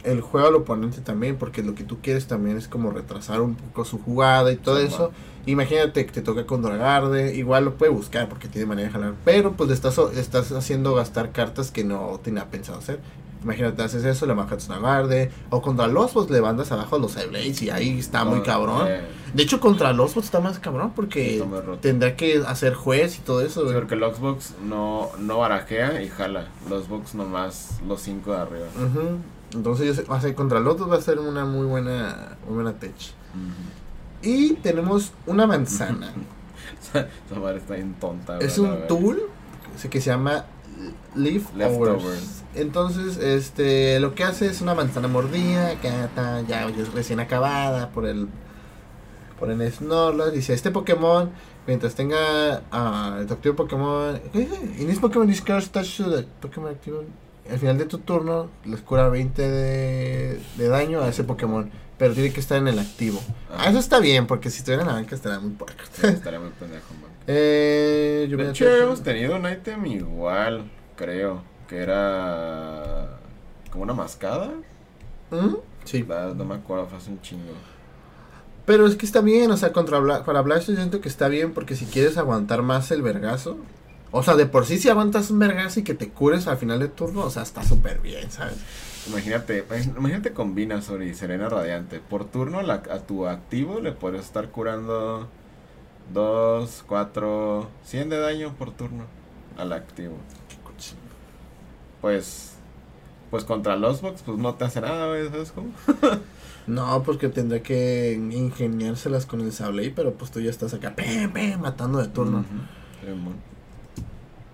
[0.05, 3.55] el juego al oponente también, porque lo que tú quieres también es como retrasar un
[3.55, 5.11] poco su jugada y todo Sí, eso.
[5.47, 9.13] Imagínate que te toca con Dragarde, igual lo puede buscar porque tiene manera de jalar,
[9.23, 12.99] pero pues le estás, estás haciendo gastar cartas que no tenía pensado hacer.
[13.43, 17.61] Imagínate, haces eso, le bajas Dragarde, o contra los bots le mandas abajo los Blades
[17.61, 18.87] y ahí está muy cabrón.
[18.87, 19.01] eh,
[19.35, 21.43] De hecho, contra los bots está más cabrón porque
[21.79, 23.67] tendrá que hacer juez y todo eso.
[23.67, 26.47] Sí, porque el Xbox no, no barajea y jala.
[26.67, 28.65] Los Xbox nomás los 5 de arriba.
[29.55, 32.93] Entonces, yo sé- contra los dos va a ser una muy buena, muy buena tech.
[34.21, 36.11] Y tenemos una manzana.
[36.93, 38.37] Esa madre está bien tonta.
[38.39, 39.21] es un tool
[39.89, 40.45] que se llama
[41.15, 41.57] Leftovers.
[41.57, 42.43] Leftovers.
[42.55, 47.19] Entonces, este, lo que hace es una manzana mordida, que ya está ya es recién
[47.19, 48.27] acabada por el
[49.39, 50.31] por el Snorlax.
[50.33, 51.29] Dice, este Pokémon,
[51.67, 54.19] mientras tenga ah, el activo Pokémon.
[54.33, 57.03] In this Pokémon discards touch to the Pokémon activo.
[57.49, 61.69] Al final de tu turno, les cura 20 de, de daño a ese Pokémon.
[61.97, 63.21] Pero tiene que estar en el activo.
[63.49, 63.69] Ah.
[63.69, 65.71] Eso está bien, porque si estuviera en la banca estaría muy poco.
[65.93, 67.11] Sí, estaría muy pendejo, man.
[67.27, 71.41] eh, yo De hecho, habíamos tenido un item igual, creo.
[71.69, 73.17] Que era.
[73.71, 74.51] como una mascada.
[75.31, 75.55] ¿Mm?
[75.85, 76.03] Sí.
[76.07, 77.53] La- no me acuerdo, fue hace un chingo.
[78.65, 81.27] Pero es que está bien, o sea, contra Bla para Blasto yo siento que está
[81.27, 83.57] bien porque si quieres aguantar más el vergazo,
[84.11, 86.79] o sea, de por sí si aguantas un vergazo y que te cures al final
[86.79, 88.55] de turno, o sea, está súper bien, ¿sabes?
[89.07, 89.65] Imagínate,
[89.97, 91.99] imagínate con Venusaur y Serena Radiante.
[91.99, 95.27] Por turno a, la- a tu activo le puedes estar curando
[96.13, 99.03] 2, 4, 100 de daño por turno
[99.57, 100.17] al activo.
[102.01, 102.53] Pues,
[103.31, 105.69] pues contra los box, pues no te hace nada, güey, ¿sabes cómo?
[106.67, 111.31] No, porque tendrá que ingeniárselas con el Sableye, pero pues tú ya estás acá, pem,
[111.31, 112.43] pem, matando de turno.
[113.01, 113.35] Sí, mon.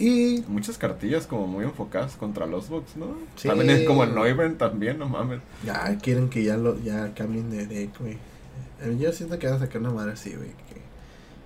[0.01, 3.15] Y Muchas cartillas como muy enfocadas contra los box, ¿no?
[3.35, 3.47] Sí.
[3.47, 5.41] También es como el Noivern también, no mames.
[5.63, 8.17] ya quieren que ya lo ya cambien de deck, güey.
[8.99, 10.49] Yo siento que van a sacar una madre así, güey.
[10.49, 10.81] que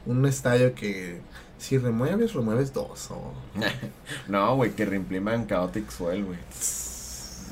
[0.06, 1.20] Un estadio que
[1.58, 3.12] si remueves, remueves dos.
[3.12, 3.34] O...
[4.30, 6.40] No, güey, que reimpriman Chaotic Swell, güey.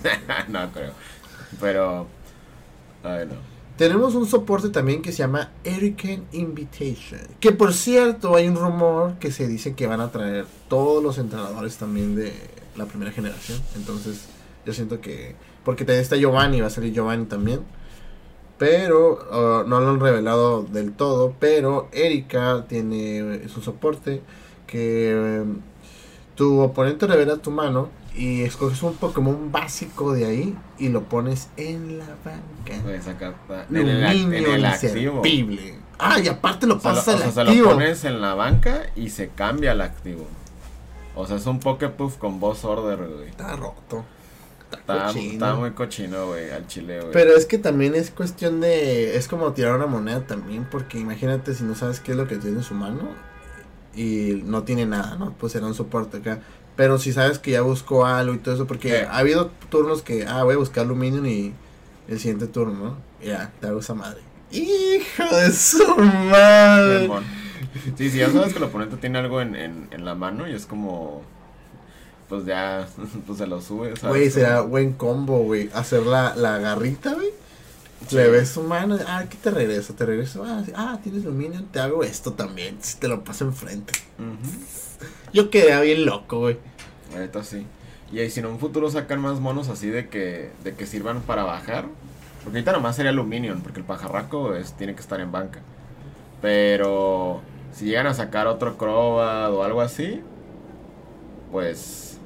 [0.47, 0.93] no creo.
[1.59, 2.07] Pero,
[3.03, 3.52] ay, no.
[3.77, 7.21] Tenemos un soporte también que se llama Hurricane Invitation.
[7.39, 11.17] Que por cierto, hay un rumor que se dice que van a traer todos los
[11.17, 12.33] entrenadores también de
[12.75, 13.59] la primera generación.
[13.75, 14.25] Entonces,
[14.65, 15.35] yo siento que.
[15.65, 17.61] Porque también está Giovanni, va a salir Giovanni también.
[18.59, 21.33] Pero uh, no lo han revelado del todo.
[21.39, 24.21] Pero Erika tiene su soporte.
[24.67, 25.61] Que um,
[26.35, 27.89] tu oponente revela tu mano.
[28.15, 30.55] Y escoges un Pokémon básico de ahí.
[30.77, 32.83] Y lo pones en la banca.
[32.83, 33.65] Güey, esa carta.
[33.69, 35.21] En el, en el activo.
[35.97, 38.33] Ah, y aparte lo O sea, lo, pasas o sea, se lo pones en la
[38.33, 40.27] banca y se cambia al activo.
[41.15, 43.29] O sea, es un Poképuff con boss order, güey.
[43.29, 44.03] Está roto.
[44.71, 45.33] Está, cochino.
[45.33, 47.11] está muy cochino, güey, al chile, güey.
[47.13, 49.15] Pero es que también es cuestión de.
[49.15, 50.67] Es como tirar una moneda también.
[50.69, 53.09] Porque imagínate si no sabes qué es lo que tiene en su mano.
[53.95, 55.33] Y no tiene nada, ¿no?
[55.33, 56.41] Pues será un soporte acá.
[56.75, 58.65] Pero si sabes que ya buscó algo y todo eso.
[58.67, 59.05] Porque Sí.
[59.09, 60.25] ha habido turnos que.
[60.25, 61.53] Ah, voy a buscar aluminio y.
[62.07, 62.97] El siguiente turno, ¿no?
[63.25, 64.19] Ya, te hago esa madre.
[64.51, 67.09] ¡Hijo de su madre!
[67.97, 70.53] Sí, sí, ya sabes que el oponente tiene algo en, en, en la mano y
[70.53, 71.21] es como.
[72.29, 72.87] Pues ya,
[73.27, 74.15] pues se lo sube, ¿sabes?
[74.17, 75.69] Güey, será buen combo, güey.
[75.73, 77.29] Hacer la, la garrita, güey.
[78.07, 78.15] Sí.
[78.17, 80.43] Le ves su mano, ah, aquí te regreso, te regreso.
[80.45, 82.77] Ah, sí, ah, tienes aluminio, te hago esto también.
[82.81, 83.93] Si te lo paso enfrente.
[84.19, 84.51] Ujú.
[85.33, 86.57] Yo quedé bien loco, güey.
[87.13, 87.65] Ahorita sí.
[88.11, 91.21] Y ahí, si en un futuro sacan más monos así de que, de que sirvan
[91.21, 91.85] para bajar.
[92.43, 95.61] Porque ahorita nomás sería Luminion, porque el pajarraco es, tiene que estar en banca.
[96.41, 97.41] Pero
[97.73, 100.21] si llegan a sacar otro Crobat o algo así,
[101.51, 102.19] pues.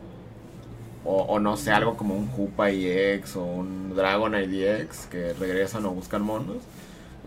[1.05, 5.85] O, o no sé, algo como un Hoopa EX o un Dragon IDX que regresan
[5.85, 6.57] o buscan monos.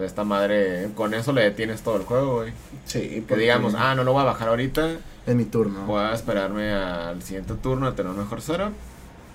[0.01, 2.55] Pues esta madre, con eso le detienes todo el juego, güey.
[2.87, 4.93] Sí, Que digamos, ah, no lo voy a bajar ahorita,
[5.27, 5.85] En mi turno.
[5.85, 8.73] Voy a esperarme al siguiente turno a tener un mejor setup.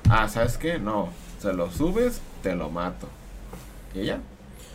[0.10, 0.80] Ah, ¿sabes qué?
[0.80, 3.08] No, se lo subes, te lo mato.
[3.94, 4.22] Y ya.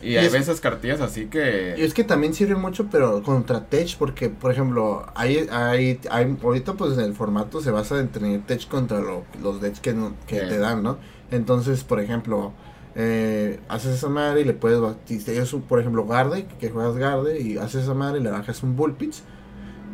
[0.01, 1.75] Y, hay veces cartillas así que...
[1.77, 6.37] Y es que también sirve mucho, pero contra Tech, porque, por ejemplo, hay, hay, hay
[6.41, 9.03] ahorita pues el formato se basa en tener Tech contra
[9.43, 9.97] los decks que,
[10.29, 10.99] que te dan, ¿no?
[11.33, 12.53] Entonces, por ejemplo,
[12.95, 14.81] eh, haces esa madre y le puedes...
[15.29, 18.77] Ellos, por ejemplo, Garde, que juegas Garde, y haces esa madre y le bajas un
[18.77, 19.23] Bullpitch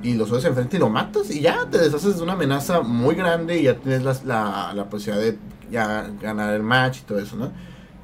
[0.03, 3.15] y lo subes enfrente y lo matas y ya te deshaces de una amenaza muy
[3.15, 5.39] grande y ya tienes la, la, la posibilidad de
[5.71, 7.51] ya ganar el match y todo eso, ¿no?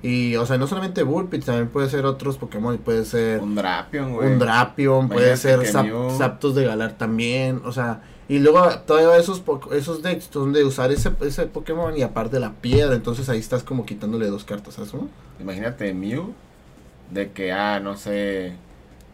[0.03, 3.41] Y, o sea, no solamente Bullpix, también puede ser otros Pokémon, puede ser...
[3.41, 4.33] Un Drapion, güey.
[4.33, 8.03] Un Drapion, puede ser Zapdos de Galar también, o sea...
[8.33, 9.43] Y luego todos esos,
[9.73, 13.85] esos decks donde usar ese, ese Pokémon y aparte la piedra, entonces ahí estás como
[13.85, 14.91] quitándole dos cartas, ¿sabes?
[15.39, 16.33] Imagínate Mew,
[17.11, 18.55] de que, ah, no sé,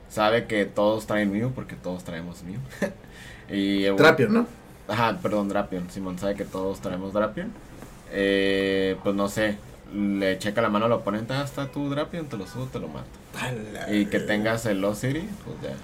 [0.09, 2.61] sabe que todos traen Mew porque todos traemos Mew.
[3.52, 4.46] y, Drapion, ¿no?
[4.87, 5.90] Ajá, perdón, Drapion.
[5.90, 7.50] Simón sabe que todos traemos Drapion.
[8.12, 9.59] Eh, pues no sé,
[9.92, 13.17] le checa la mano al oponente, ah, tu Drapion, te lo subo, te lo mato.
[13.90, 15.77] Y que tengas el Lost City, pues ya.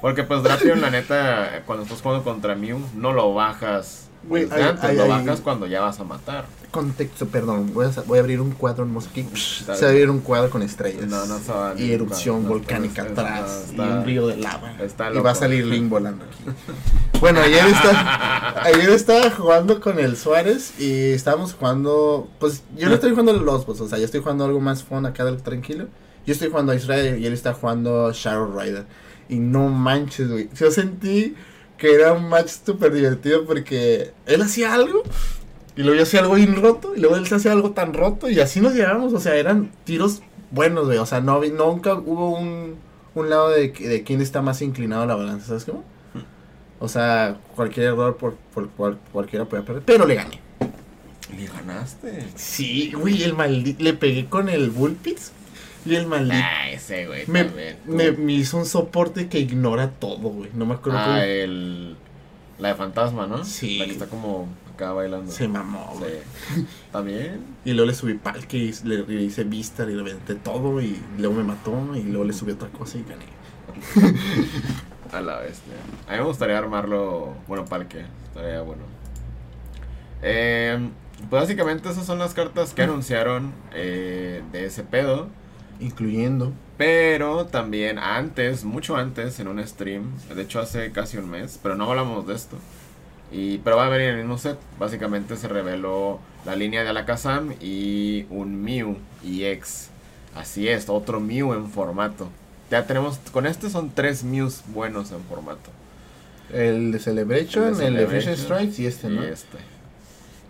[0.00, 4.10] Porque pues Drapion, la neta, cuando estás jugando contra Mew, no lo bajas
[4.50, 6.44] antes, lo bajas cuando ya vas a matar.
[6.70, 9.26] Contexto, perdón, voy a, voy a abrir un cuadro en aquí.
[9.34, 11.06] Se va a abrir un cuadro con estrellas.
[11.06, 13.72] No, no se Y erupción volcánica atrás.
[13.74, 14.74] y un río de lava.
[15.12, 16.44] y va a salir Link volando aquí.
[17.20, 22.28] bueno, ayer, está, ayer estaba jugando con el Suárez y estábamos jugando.
[22.38, 25.06] Pues yo no estoy jugando los boss, o sea, yo estoy jugando algo más fun
[25.06, 25.86] acá del tranquilo.
[26.26, 28.84] Yo estoy jugando a Israel y él está jugando Shadow Rider.
[29.28, 30.48] Y no manches, güey.
[30.58, 31.34] Yo sentí
[31.78, 35.02] que era un match súper divertido porque él hacía algo
[35.76, 38.28] y luego yo hacía algo bien roto y luego él se hacía algo tan roto
[38.28, 42.38] y así nos llevamos, o sea, eran tiros buenos, güey, o sea, no, nunca hubo
[42.38, 42.76] un,
[43.14, 45.84] un lado de, de quién está más inclinado a la balanza, ¿sabes cómo?
[46.80, 50.40] O sea, cualquier error por, por, cualquiera puede perder, pero le gané.
[51.36, 52.26] ¿Le ganaste?
[52.34, 55.32] Sí, güey, el maldito, le pegué con el Bullpix
[55.84, 56.42] y el maldito.
[56.42, 57.44] Ah, ese, güey, me,
[57.86, 60.50] me, hizo un soporte que ignora todo, güey.
[60.54, 61.96] No me acuerdo Ah, el.
[62.58, 63.44] La de fantasma, ¿no?
[63.44, 63.78] Sí.
[63.78, 65.32] La que está como acá bailando.
[65.32, 66.18] Se mamó, güey.
[66.86, 67.40] ¿Está bien?
[67.64, 70.80] Y luego le subí palque y le, le hice vista y le vendé todo.
[70.82, 71.72] Y luego me mató.
[71.94, 73.24] Y luego le subí otra cosa y gané.
[75.12, 75.72] A la bestia.
[76.06, 77.34] A mí me gustaría armarlo.
[77.48, 78.04] Bueno, palque.
[78.28, 78.82] Estaría bueno.
[80.22, 80.78] Eh,
[81.28, 85.28] pues básicamente esas son las cartas que anunciaron eh, de ese pedo
[85.80, 86.52] incluyendo.
[86.76, 91.74] Pero también antes, mucho antes, en un stream, de hecho hace casi un mes, pero
[91.74, 92.56] no hablamos de esto.
[93.32, 94.58] Y, pero va a venir en el mismo set.
[94.78, 99.90] Básicamente se reveló la línea de Alakazam y un Mew EX.
[100.34, 102.28] Así es, otro Mew en formato.
[102.70, 105.70] Ya tenemos, con este son tres Mews buenos en formato.
[106.52, 109.22] El de Celebration, el de, Celebration, Strikes y este, ¿no?
[109.22, 109.58] Y este.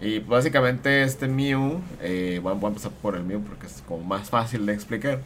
[0.01, 4.31] Y básicamente este Mew, eh, voy, a empezar por el Mew porque es como más
[4.31, 5.21] fácil de explicar.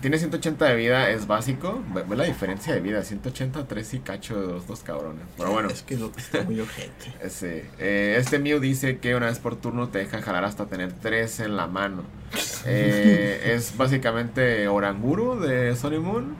[0.00, 1.82] tiene 180 de vida, es básico.
[1.92, 5.24] Ve, la diferencia de vida, 180, 3 y cacho de los dos cabrones.
[5.36, 5.68] Pero bueno.
[5.68, 7.12] Es que está muy ojete.
[7.28, 7.62] Sí.
[7.78, 11.40] Eh, este Mew dice que una vez por turno te deja jalar hasta tener 3
[11.40, 12.04] en la mano.
[12.70, 16.36] Eh, es básicamente Oranguru de Sony Moon.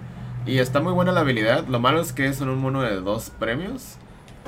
[0.47, 1.67] Y está muy buena la habilidad.
[1.67, 3.97] Lo malo es que es un mono de dos premios.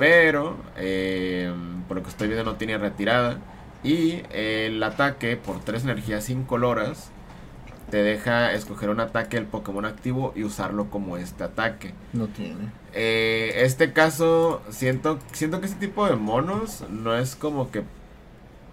[0.01, 1.53] Pero, eh,
[1.87, 3.37] por lo que estoy viendo, no tiene retirada.
[3.83, 7.11] Y el ataque por 3 energías incoloras
[7.91, 11.93] te deja escoger un ataque del Pokémon activo y usarlo como este ataque.
[12.13, 12.71] No tiene.
[12.93, 17.83] Eh, este caso, siento, siento que ese tipo de monos no es como que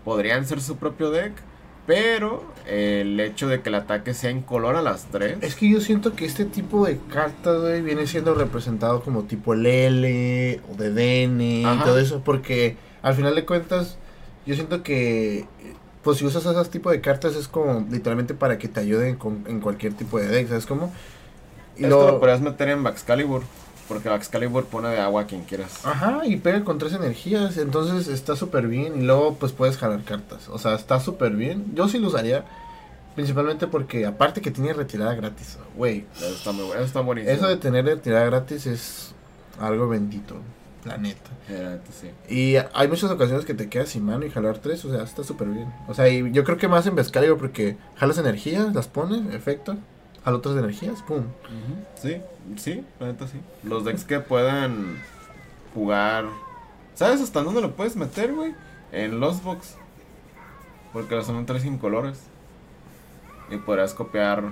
[0.06, 1.34] podrían ser su propio deck.
[1.88, 5.38] Pero el hecho de que el ataque sea en color a las 3.
[5.40, 9.54] Es que yo siento que este tipo de cartas, güey, viene siendo representado como tipo
[9.54, 12.20] Lele o de Dene y todo eso.
[12.22, 13.96] Porque al final de cuentas,
[14.44, 15.46] yo siento que.
[16.02, 19.44] Pues si usas esos tipos de cartas es como literalmente para que te ayuden con,
[19.48, 20.92] en cualquier tipo de deck, ¿sabes cómo?
[21.78, 23.44] Y Esto lo, lo podrías meter en Baxcalibur.
[23.88, 25.84] Porque Excalibur pone de agua a quien quieras.
[25.84, 27.56] Ajá, y pega con tres energías.
[27.56, 29.00] Entonces está súper bien.
[29.00, 30.48] Y luego pues puedes jalar cartas.
[30.48, 31.74] O sea, está súper bien.
[31.74, 32.44] Yo sí lo usaría.
[33.14, 35.58] Principalmente porque aparte que tiene retirada gratis.
[35.76, 36.04] Güey.
[36.16, 37.34] Eso está, muy, eso está buenísimo.
[37.34, 39.14] Eso de tener retirada gratis es
[39.58, 40.36] algo bendito.
[40.84, 41.30] La neta.
[41.90, 42.10] sí.
[42.32, 44.84] Y hay muchas ocasiones que te quedas sin mano y jalar tres.
[44.84, 45.72] O sea, está súper bien.
[45.88, 49.76] O sea, y yo creo que más en Excalibur porque jalas energías, las pones, efecto
[50.34, 51.24] a otras energías, pum.
[51.94, 52.20] Sí,
[52.56, 53.40] sí, la neta sí.
[53.62, 55.02] Los decks que puedan
[55.74, 56.26] jugar.
[56.94, 58.54] ¿Sabes hasta dónde lo puedes meter, güey?
[58.92, 59.76] En los box.
[60.92, 62.20] Porque son tres incolores.
[63.50, 64.44] Y podrás copiar.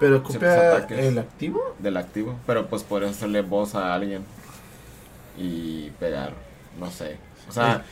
[0.00, 1.74] Pero copia el activo?
[1.78, 2.36] Del activo.
[2.46, 4.24] Pero pues podrías hacerle voz a alguien.
[5.36, 6.32] Y pegar.
[6.78, 7.18] No sé.
[7.48, 7.84] O sea,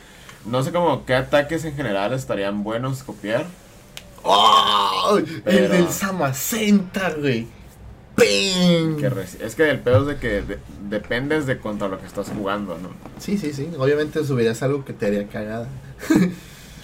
[0.45, 3.45] no sé cómo qué ataques en general estarían buenos copiar.
[4.29, 5.19] ¡Oh!
[5.45, 7.47] El del Samacenta, güey.
[8.15, 8.97] ¡Ping!
[8.97, 9.11] Que
[9.45, 10.59] es que el pedo es de que de-
[10.89, 12.89] dependes de contra lo que estás jugando, ¿no?
[13.19, 13.69] Sí, sí, sí.
[13.77, 15.67] Obviamente subirías algo que te haría cagada.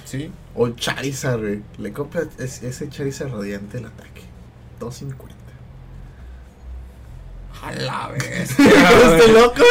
[0.06, 0.32] Sí.
[0.54, 1.62] O Charizard, güey.
[1.80, 4.22] Le compras es- ese Charizard radiante el ataque.
[4.80, 5.34] 250.
[7.64, 8.52] A la vez.
[8.60, 9.62] ¿Estás loco?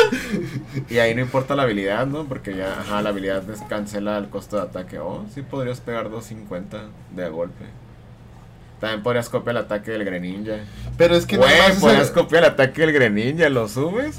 [0.88, 2.24] y ahí no importa la habilidad, ¿no?
[2.24, 4.98] Porque ya, ajá, la habilidad cancela el costo de ataque.
[4.98, 7.64] Oh, sí podrías pegar 250 de golpe.
[8.80, 10.56] También podrías copiar el ataque del Greninja.
[10.96, 14.18] Pero es que Güey, es podrías el- copiar el ataque del Greninja, lo subes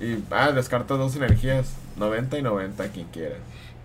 [0.00, 1.72] y ah, descartas dos energías.
[1.96, 3.36] 90 y 90, quien quiera.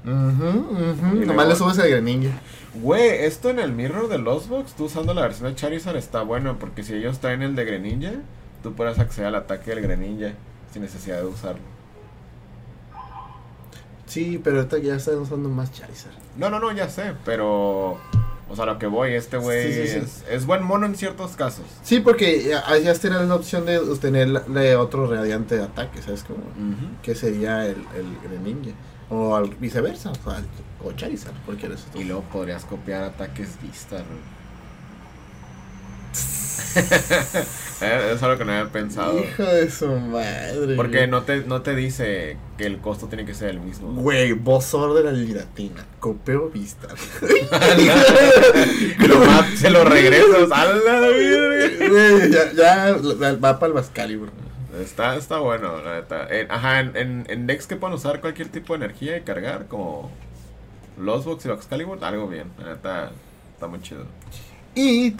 [0.06, 1.22] Ujú, ujú.
[1.22, 2.32] Y Nomás le subes el Greninja.
[2.76, 6.22] Güey, esto en el mirror de los box, tú usando la versión de Charizard está
[6.24, 8.12] bueno, porque si ellos traen el de Greninja,
[8.76, 10.34] tú acceder al ataque del Greninja
[10.72, 11.62] sin necesidad de usarlo.
[14.06, 16.14] Sí, pero ahorita ya están usando más Charizard.
[16.38, 17.98] No, no, no, ya sé, pero...
[18.50, 19.98] O sea, lo que voy, este güey Sí, sí, sí.
[19.98, 21.66] es, es buen mono en ciertos casos.
[21.84, 23.80] Sí, porque ya, tener la opción de
[24.48, 26.40] de otro radiante de ataque, ¿sabes cómo?
[26.40, 26.88] Ujú.
[27.04, 28.72] Que sería el, el Greninja.
[29.10, 30.42] O al viceversa, o, sea,
[30.82, 31.94] o Charizard, cualquiera de esos.
[31.96, 34.06] Y luego podrías copiar ataques Vistar.
[37.82, 39.20] es algo que no había pensado.
[39.20, 40.76] Hijo de su madre.
[40.76, 43.90] Porque no te, no te dice que el costo tiene que ser el mismo.
[43.94, 45.86] Güey, Bozor de la Liratina.
[46.00, 46.88] Copeo Vista.
[49.56, 50.52] Se lo regresas.
[50.52, 51.08] ¡A la!
[51.90, 52.96] Güey, ya, ya
[53.36, 54.30] va para el Bascalibur.
[54.82, 56.28] Está, está bueno, la neta.
[56.30, 59.66] En- ajá, en, en, en decks que puedan usar cualquier tipo de energía y cargar,
[59.68, 60.12] como
[61.00, 62.52] Lostbox y Excalibur, algo bien.
[62.60, 63.12] La neta,
[63.54, 64.06] está muy chido.
[64.76, 65.16] Y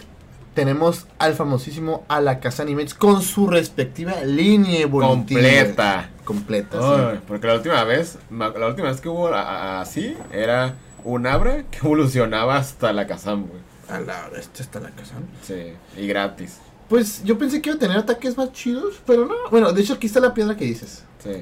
[0.58, 5.40] tenemos al famosísimo Alakazam Image con su respectiva línea evolutiva.
[5.40, 6.10] Completa.
[6.24, 7.20] Completa, sí.
[7.28, 12.56] Porque la última vez, la última vez que hubo así, era un Abra que evolucionaba
[12.56, 13.60] hasta la Kazam, güey.
[13.88, 15.22] A la este está Alakazam.
[15.42, 16.58] Sí, y gratis.
[16.88, 19.36] Pues yo pensé que iba a tener ataques más chidos, pero no.
[19.52, 21.04] Bueno, de hecho aquí está la piedra que dices.
[21.22, 21.40] Sí.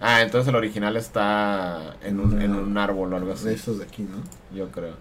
[0.00, 3.44] Ah, entonces el original está en un, en un árbol o algo así.
[3.44, 4.16] De estos de aquí, ¿no?
[4.56, 4.96] Yo creo.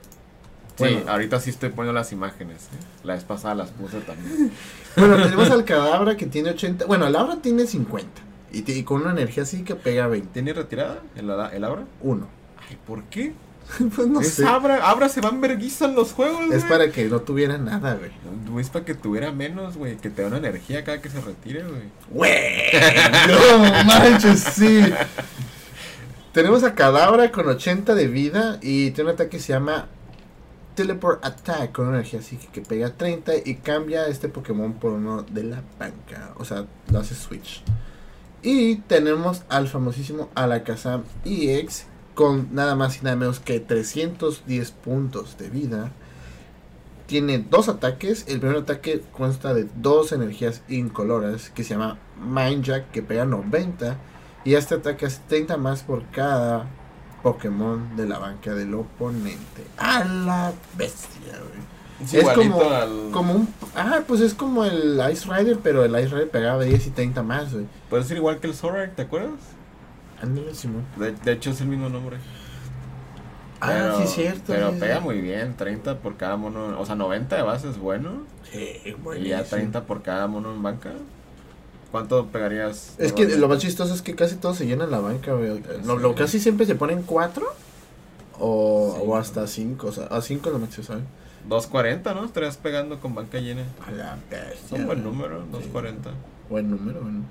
[0.78, 2.64] Sí, ahorita sí estoy poniendo las imágenes.
[2.64, 2.84] ¿eh?
[3.04, 4.52] La vez pasada las puse también.
[4.96, 6.86] Bueno, tenemos al Cadabra que tiene 80.
[6.86, 8.08] Bueno, el Abra tiene 50.
[8.52, 10.30] Y, te- y con una energía así que pega 20.
[10.34, 11.86] ¿Tiene retirada el, el Abra?
[12.02, 12.28] Uno.
[12.70, 13.34] Ay, ¿por qué?
[13.96, 14.46] pues no es sé.
[14.46, 18.12] Abra, Abra se van verguiza en los juegos, Es para que no tuviera nada, güey.
[18.62, 19.98] Es para que tuviera menos, güey.
[19.98, 21.82] Que te dé una energía cada que se retire, güey.
[22.12, 22.72] ¡Güey!
[23.30, 24.82] ¡No manches, sí!
[26.34, 29.88] Tenemos a Cadabra con 80 de vida y tiene un ataque que se llama
[30.76, 35.24] Teleport Attack con una energía así que, pega 30 y cambia este Pokémon por uno
[35.24, 36.34] de la banca.
[36.38, 37.64] O sea, lo hace Switch.
[38.42, 45.38] Y tenemos al famosísimo Alakazam EX con nada más y nada menos que 310 puntos
[45.38, 45.92] de vida.
[47.08, 48.26] Tiene dos ataques.
[48.28, 53.26] El primer ataque consta de dos energías incoloras que se llama Mind Jack que pega
[53.26, 53.98] 90.
[54.46, 56.68] Y este ataque hace 30 más por cada
[57.24, 59.64] Pokémon de la banca del oponente.
[59.78, 61.64] A la bestia, güey.
[62.12, 63.54] Es como, al- como un...
[63.76, 67.24] Ah, pues es como el Ice Rider, pero el Ice Rider pegaba 10 y 30
[67.24, 67.66] más, güey.
[67.90, 69.32] Puede ser igual que el Zorak, ¿te acuerdas?
[70.22, 70.84] Ándale, Simón.
[70.98, 72.18] De, de hecho es el mismo nombre.
[73.62, 74.44] Ah, Pero- sí, cierto.
[74.48, 76.78] Pero pega muy bien, 30 por cada mono.
[76.80, 78.24] O sea, 90 de base es bueno.
[78.52, 79.44] Sí, Y ya buenísimo.
[79.50, 80.92] 30 por cada mono en banca.
[81.94, 82.96] ¿Cuánto pegarías?
[82.98, 85.62] Es que lo más chistoso es que casi todos se llenan la banca, güey.
[85.86, 87.46] Lo, lo casi siempre se ponen 4
[88.40, 89.04] o, Sí.
[89.06, 89.88] o hasta 5.
[89.88, 91.04] O sea, a 5 lo máximo, ¿sabes?
[91.48, 92.26] 240, ¿no?
[92.26, 93.62] Estarías pegando con banca llena.
[93.86, 94.54] A la bestia.
[94.54, 95.52] Es un buen número, Sí.
[95.52, 96.10] 240.
[96.50, 97.26] Buen número, bueno.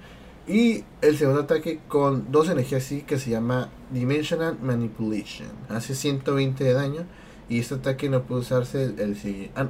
[0.46, 5.48] Y el segundo ataque con dos energías así que se llama Dimensional Manipulation.
[5.70, 7.00] Hace 120 de daño.
[7.48, 9.50] Y este ataque no puede usarse el, siguiente.
[9.56, 9.66] Ah,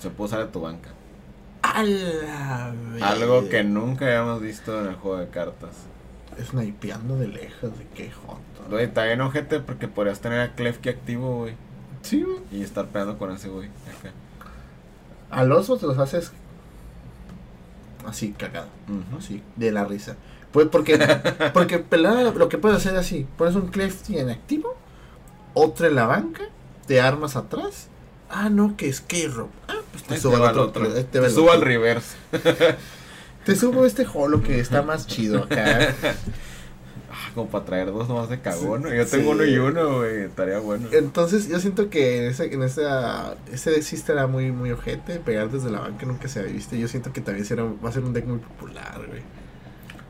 [0.00, 0.90] Se puede usar de tu banca.
[1.74, 3.62] Algo que bestia.
[3.64, 5.70] nunca habíamos visto en el juego de cartas.
[6.42, 8.40] Snipeando de lejos, de qué joto.
[8.70, 11.54] Güey, está bien ojete porque podrías tener a Klefki activo, güey.
[12.02, 12.40] Sí, güey.
[12.50, 13.68] Y estar pegando con ese güey.
[13.68, 14.12] Acá.
[15.30, 16.32] A los otros los haces
[18.06, 18.68] así, cagado.
[18.88, 19.18] Ujú.
[19.18, 20.16] Así, de la risa.
[20.52, 20.98] Pues porque,
[21.54, 24.74] porque pelada lo que puedes hacer es así: pones un Clefty en activo,
[25.54, 26.44] otro en la banca,
[26.86, 27.88] te armas atrás.
[28.32, 29.48] Ah, no, que es K-Rob.
[29.68, 30.84] Ah, pues te Ahí subo al otro.
[30.86, 31.04] otro.
[31.04, 32.16] Te, subo al reverse.
[33.44, 35.94] Te subo este holo que está más chido acá.
[37.14, 38.84] Ah, como para traer dos nomás de cagón.
[38.84, 39.10] Yo Sí.
[39.18, 40.22] tengo uno y uno, güey.
[40.22, 40.88] Estaría bueno.
[40.92, 45.18] Entonces, yo siento que en ese, en esa, ese deck sí estará muy, muy ojete.
[45.20, 46.74] Pegar desde la banca nunca se había visto.
[46.74, 49.20] Yo siento que también será, va a ser un deck muy popular, güey.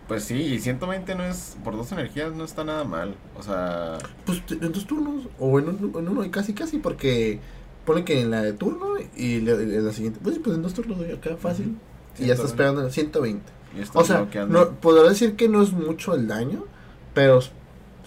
[0.06, 1.56] Pues sí, y 120 no es.
[1.64, 3.16] Por dos energías no está nada mal.
[3.36, 3.98] O sea.
[4.24, 7.40] Pues en dos turnos, o en, un- en uno, y casi casi, porque
[7.84, 10.20] Pone que en la de turno y en la siguiente.
[10.22, 11.76] Pues, pues en dos turnos doy acá, fácil.
[12.18, 13.42] Y ya estás pegando en el 120.
[13.76, 16.64] Y estás O sea, no, podrá decir que no es mucho el daño,
[17.14, 17.40] pero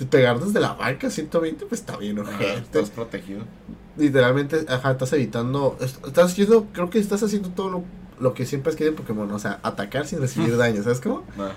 [0.09, 2.53] pegar desde la barca 120, pues está bien, ojete.
[2.55, 3.41] estás protegido.
[3.97, 5.77] Literalmente, ajá, estás evitando.
[5.81, 7.83] est- Estás haciendo, creo que estás haciendo todo lo,
[8.19, 11.23] lo que siempre has querido en Pokémon, o sea, atacar sin recibir daño, ¿sabes cómo?
[11.35, 11.53] Ajá.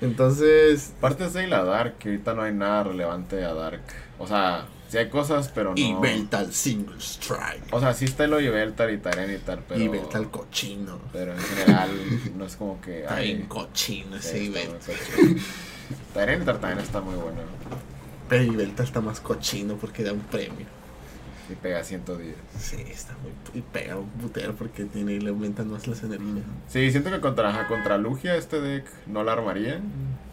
[0.00, 3.82] Entonces, Aparte es de la Dark, que ahorita no hay nada relevante a Dark.
[4.18, 5.76] O sea, sí hay cosas, pero no.
[5.76, 7.72] y Beltal Single Strike.
[7.72, 9.80] O sea, sí está lo Yveltal y pero.
[9.80, 11.00] Y Beltal cochino.
[11.12, 11.90] Pero en general,
[12.36, 13.00] no es como que.
[13.00, 14.78] Está bien cochino ese Ibeltal.
[14.78, 15.40] cochino.
[16.14, 17.40] Tyranitar también está muy bueno.
[18.28, 20.66] Pero Ibeltal está más cochino porque da un premio.
[21.50, 22.34] Y pega 110.
[22.58, 23.32] Sí, está muy.
[23.58, 26.44] Y pega un putero porque tiene, le aumentan más las energías.
[26.68, 29.80] Sí, siento que contra, contra Lugia este deck no la armaría.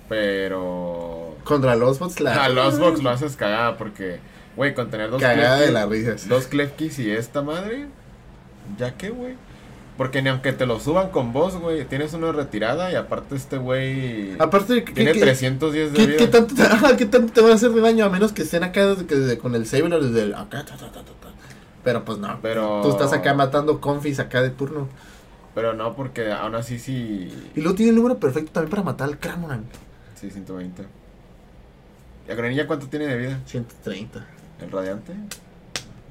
[0.07, 1.37] Pero.
[1.43, 2.45] Contra los bots la.
[2.45, 4.19] A los box lo haces cagada porque.
[4.55, 6.15] Güey, con tener dos Cagada de la risa.
[6.27, 7.87] Dos Klefkis y esta madre.
[8.77, 9.35] ¿Ya qué, güey?
[9.97, 13.57] Porque ni aunque te lo suban con vos, güey, tienes una retirada y aparte este
[13.57, 16.17] güey Aparte tiene que- 310 de ¿Qué, vida.
[16.17, 18.05] qué tanto te, ajá, ¿Qué tanto te va a hacer de daño?
[18.05, 20.65] A menos que estén acá desde, con el Saber desde el acá.
[20.65, 21.11] ta, ta, ta, ta, ta.
[21.83, 22.39] Pero pues no.
[22.41, 24.87] Pero- Tú estás acá matando confis acá de turno.
[25.53, 27.29] Pero no, porque aún así sí.
[27.55, 29.65] Y luego tiene el número perfecto también para matar al Cramoran.
[30.15, 30.83] Sí, 120.
[32.27, 33.39] ¿Y a Granilla cuánto tiene de vida?
[33.45, 34.25] 130.
[34.61, 35.13] ¿El radiante?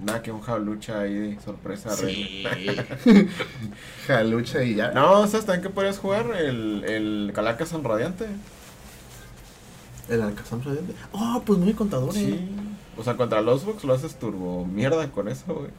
[0.05, 1.91] Nada que un lucha ahí, sorpresa.
[1.91, 2.45] Sí.
[4.07, 4.93] Jalucha y ya.
[4.93, 6.27] No, ¿sabes también que podrías jugar?
[6.37, 8.27] El, el Calacazon Radiante.
[10.09, 10.95] El Alcazam Radiante.
[11.13, 12.13] Oh, pues muy contador, eh.
[12.19, 12.49] Sí.
[12.97, 15.71] O sea, contra los Box lo haces turbo mierda con eso, güey.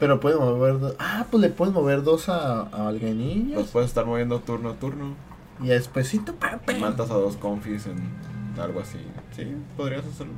[0.00, 0.96] Pero puede mover dos.
[0.98, 3.60] Ah, pues le puedes mover dos a, a Alganillas.
[3.60, 5.14] Los puedes estar moviendo turno a turno.
[5.62, 6.72] Y despuésito, pa, pa.
[6.72, 8.00] Y matas a dos confis en
[8.60, 8.98] algo así.
[9.36, 9.46] Sí,
[9.76, 10.32] podrías hacerlo.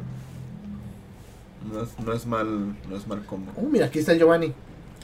[1.73, 3.53] No es, no es mal, no es mal combo.
[3.57, 4.53] Uh, mira, aquí está Giovanni.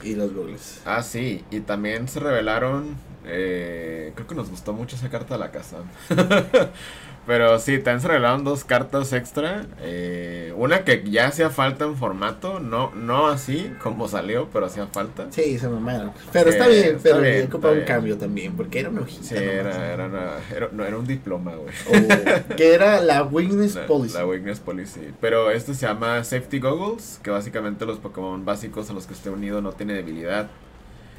[0.03, 0.81] Y los googles.
[0.85, 2.95] Ah, sí, y también se revelaron.
[3.25, 5.77] eh, creo que nos gustó mucho esa carta de la casa.
[7.27, 9.67] Pero sí, también se revelaron dos cartas extra.
[9.79, 14.87] eh, una que ya hacía falta en formato, no, no así como salió, pero hacía
[14.87, 15.27] falta.
[15.29, 16.11] Sí, se mamaron.
[16.33, 17.85] Pero está Sí, bien, está pero bien, ocupa un bien.
[17.87, 19.23] cambio también, porque era una hojita.
[19.23, 21.73] Sí, era, era, una- era- no, era un diploma, güey.
[21.87, 24.17] O- que era la Weakness Policy.
[24.17, 25.01] la Weakness Policy.
[25.21, 29.29] Pero este se llama Safety Goggles, que básicamente los Pokémon básicos a los que esté
[29.29, 30.49] unido no tiene debilidad.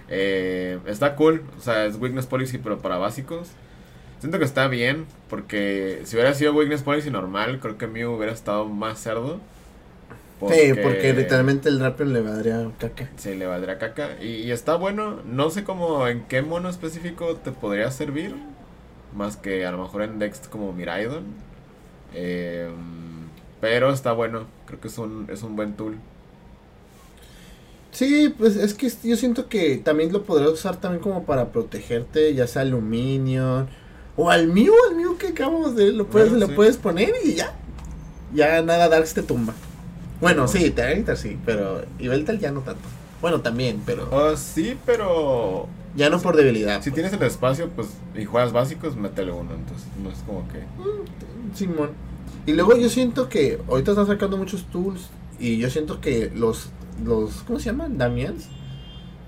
[0.08, 3.50] Eh, está cool, o sea, es Weakness Policy, pero para básicos.
[4.22, 8.32] Siento que está bien, porque si hubiera sido Weakness Policy normal, creo que Mew hubiera
[8.32, 9.40] estado más cerdo.
[10.48, 13.10] Sí, porque literalmente el Rapion le daría caca.
[13.16, 14.10] Sí, le valdría caca.
[14.22, 15.18] Y, y está bueno.
[15.26, 18.36] No sé cómo en qué mono específico te podría servir.
[19.12, 21.24] Más que a lo mejor en Dex como Miraidon.
[22.14, 22.70] Eh,
[23.60, 24.46] pero está bueno.
[24.66, 25.96] Creo que es un, es un buen tool.
[27.90, 32.32] Sí, pues es que yo siento que también lo podrás usar también como para protegerte,
[32.34, 33.66] ya sea aluminio
[34.16, 36.56] o al Mew, al Mew que acabamos de lo puedes, Bueno, lo sí.
[36.56, 37.52] puedes poner y ya.
[38.34, 39.54] Ya nada Darks te tumba.
[40.20, 40.48] Bueno, No.
[40.48, 42.82] sí, Tyranitar sí, pero Ibeltal ya no tanto.
[43.20, 46.82] Bueno, también, pero Oh, sí, pero ya no por debilidad.
[46.82, 46.94] si pues.
[46.94, 49.50] tienes el espacio pues y juegas básicos, métele uno.
[49.54, 50.60] Entonces no es como que...
[51.56, 51.90] Simón.
[52.46, 55.08] Y luego yo siento que ahorita están sacando muchos tools
[55.38, 56.70] y yo siento que los
[57.04, 57.98] los ¿cómo se llaman?
[57.98, 58.46] Damians.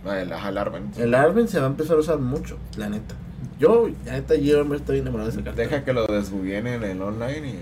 [0.07, 0.91] Ah, el, el Arven.
[0.99, 3.14] El Arven se va a empezar a usar mucho, la neta.
[3.59, 5.61] Yo, neta, yo me estoy enamorado de esa carta.
[5.62, 7.61] Deja que lo desbuguen en el online y...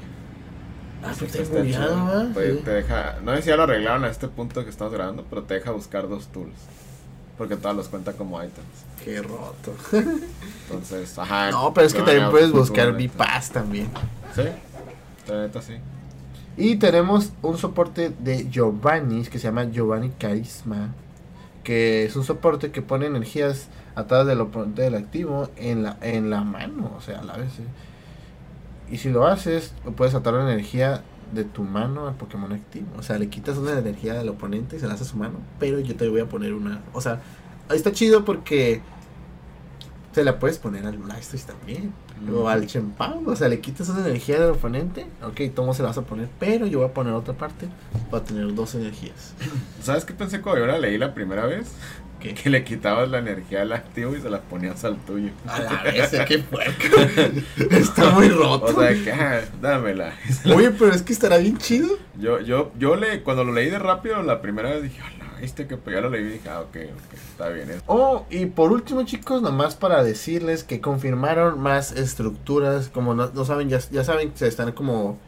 [1.05, 2.29] Ah, pues Está ¿verdad?
[2.33, 2.61] Pues Sí.
[2.65, 5.43] te deja, no sé si ya lo arreglaron a este punto que estamos grabando, pero
[5.43, 6.55] te deja buscar dos tools.
[7.37, 8.67] Porque todos los cuenta como items.
[9.05, 9.75] Qué roto.
[10.69, 11.51] Entonces, ajá.
[11.51, 12.93] No, pero es que también puedes buscar.
[12.95, 13.89] Vipaz también.
[14.37, 14.43] Sí,
[15.29, 15.75] la neta sí.
[16.57, 20.91] Y tenemos un soporte de Giovanni que se llama Giovanni Carisma.
[21.65, 26.31] Que es un soporte que pone energías atadas del oponente del activo en la, en
[26.31, 26.93] la mano.
[26.97, 27.59] O sea, a la vez.
[27.59, 27.67] ¿eh?
[28.91, 32.87] Y si lo haces, puedes atar la energía de tu mano al Pokémon activo.
[32.99, 35.39] O sea, le quitas una energía del oponente y se la hace a su mano.
[35.59, 36.83] Pero yo te voy a poner una.
[36.93, 37.21] O sea,
[37.69, 38.83] ahí está chido porque
[40.13, 41.93] se la puedes poner al Blastoise también.
[42.33, 43.23] O al Chempao.
[43.27, 45.07] O sea, le quitas una energía del oponente.
[45.23, 46.29] Ok, tomo se la vas a poner.
[46.39, 47.69] Pero yo voy a poner otra parte.
[48.11, 49.35] Para tener dos energías.
[49.83, 51.73] ¿Sabes qué pensé cuando yo la leí la primera vez?
[52.23, 52.35] ¿Qué?
[52.35, 55.31] Que le quitabas la energía al activo y se la ponías al tuyo.
[55.47, 56.73] A la vez, qué puerco.
[57.71, 58.67] está muy roto.
[58.67, 60.15] O sea, que, ah, dámela.
[60.55, 61.89] Oye, pero es que estará bien chido.
[62.19, 65.67] Yo, yo, yo le, cuando lo leí de rápido la primera vez dije, hola, este
[65.67, 67.71] que pues ya lo leí y dije, ah, ok, ok, está bien.
[67.71, 72.89] es- Oh, y por último, chicos, nomás para decirles que confirmaron más estructuras.
[72.89, 75.19] Como no, no saben, ya, ya saben que se están como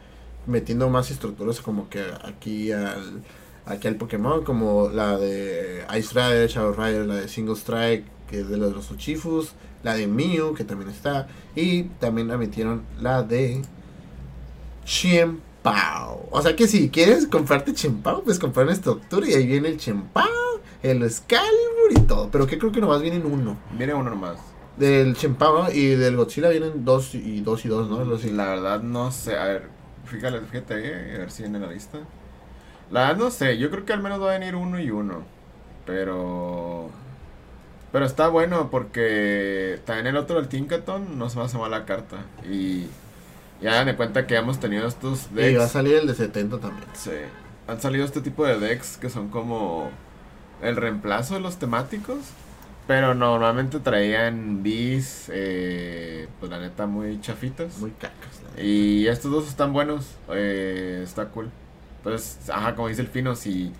[0.47, 3.23] metiendo más estructuras como que aquí al,
[3.65, 8.41] aquí al Pokémon, como la de Ice Rider, Shadow Rider, la de Single Strike, que
[8.41, 9.53] es de los, los Uchifus,
[9.83, 13.61] la de Mew, que también está, y también la metieron la de
[14.85, 16.27] Chimpao.
[16.31, 19.77] O sea que si quieres comprarte Chimpao, pues comprar una estructura y ahí viene el
[19.77, 20.25] Chimpao,
[20.83, 22.29] el Excalibur y todo.
[22.31, 23.57] Pero que creo que nomás vienen uno.
[23.77, 24.37] Viene uno nomás.
[24.77, 28.03] Del Chimpao y del Godzilla vienen dos y dos y dos, ¿no?
[28.03, 29.69] La verdad no sé, a ver,
[30.05, 31.99] fíjate, fíjate ahí, a ver si viene en la lista.
[32.95, 35.23] La verdad no sé, yo creo que al menos va a venir uno y uno.
[35.85, 36.89] Pero...
[37.91, 42.19] Pero está bueno porque también el otro, el Tinkaton, no se me hace mala carta.
[42.49, 42.87] Y
[43.61, 45.71] ya dan de cuenta que hemos tenido estos Y va a decks.
[45.71, 46.87] salir el de 70 también.
[46.93, 47.11] Sí.
[47.67, 49.89] Han salido este tipo de decks que son como
[50.61, 52.19] el reemplazo de los temáticos.
[52.87, 57.77] Pero normalmente traían bis, eh, pues la neta muy chafitas.
[57.79, 58.41] Muy cacas.
[58.55, 58.63] la.
[58.63, 61.51] Y estos dos están buenos, eh, está cool.
[62.05, 63.71] Entonces, ajá, como dice el Pino, si,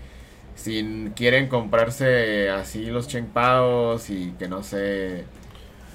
[0.55, 5.25] si quieren comprarse así los Chengpaos y que no sé...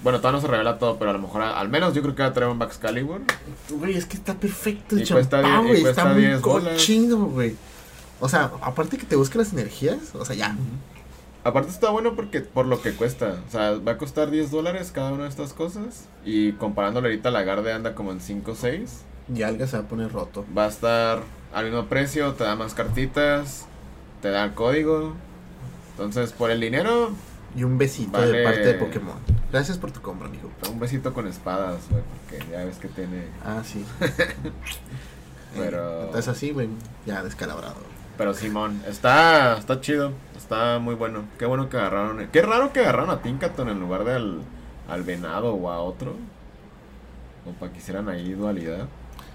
[0.05, 2.23] Bueno, todavía no se revela todo, pero a lo mejor al menos yo creo que
[2.23, 3.21] va a traer un Excalibur.
[3.69, 5.85] Güey, es que está perfecto el champán, güey.
[5.85, 6.75] Está muy 10 bolas.
[6.75, 7.57] cochino, güey.
[8.21, 10.57] O sea, aparte que te busque las energías, o sea, ya.
[11.43, 13.41] Aparte está bueno porque por lo que cuesta.
[13.49, 16.09] O sea, va a costar 10 dólares cada una de estas cosas.
[16.25, 19.03] Y comparándolo ahorita, la Garde anda como en 5 o 6.
[19.35, 20.47] Y algo se va a poner roto.
[20.57, 21.23] Va a estar
[21.53, 23.67] al mismo precio, te da más cartitas,
[24.23, 25.15] te da el código.
[25.93, 27.11] Entonces, por el dinero,
[27.57, 28.39] Y un besito Vale.
[28.39, 29.17] de parte de Pokémon.
[29.51, 30.49] Gracias por tu compra, amigo.
[30.71, 33.25] un besito con espadas, güey, porque ya ves que tiene...
[33.45, 33.85] Ah, sí.
[35.57, 36.69] Pero- Entonces así, güey,
[37.07, 37.75] ya descalabrado.
[38.17, 41.25] Pero Simón, está, está chido, está muy bueno.
[41.39, 42.29] Qué bueno que agarraron...
[42.33, 44.41] Qué raro que agarraron a Tinkaton en lugar de al,
[44.89, 46.15] al venado o a otro.
[47.47, 48.87] O para que hicieran ahí dualidad.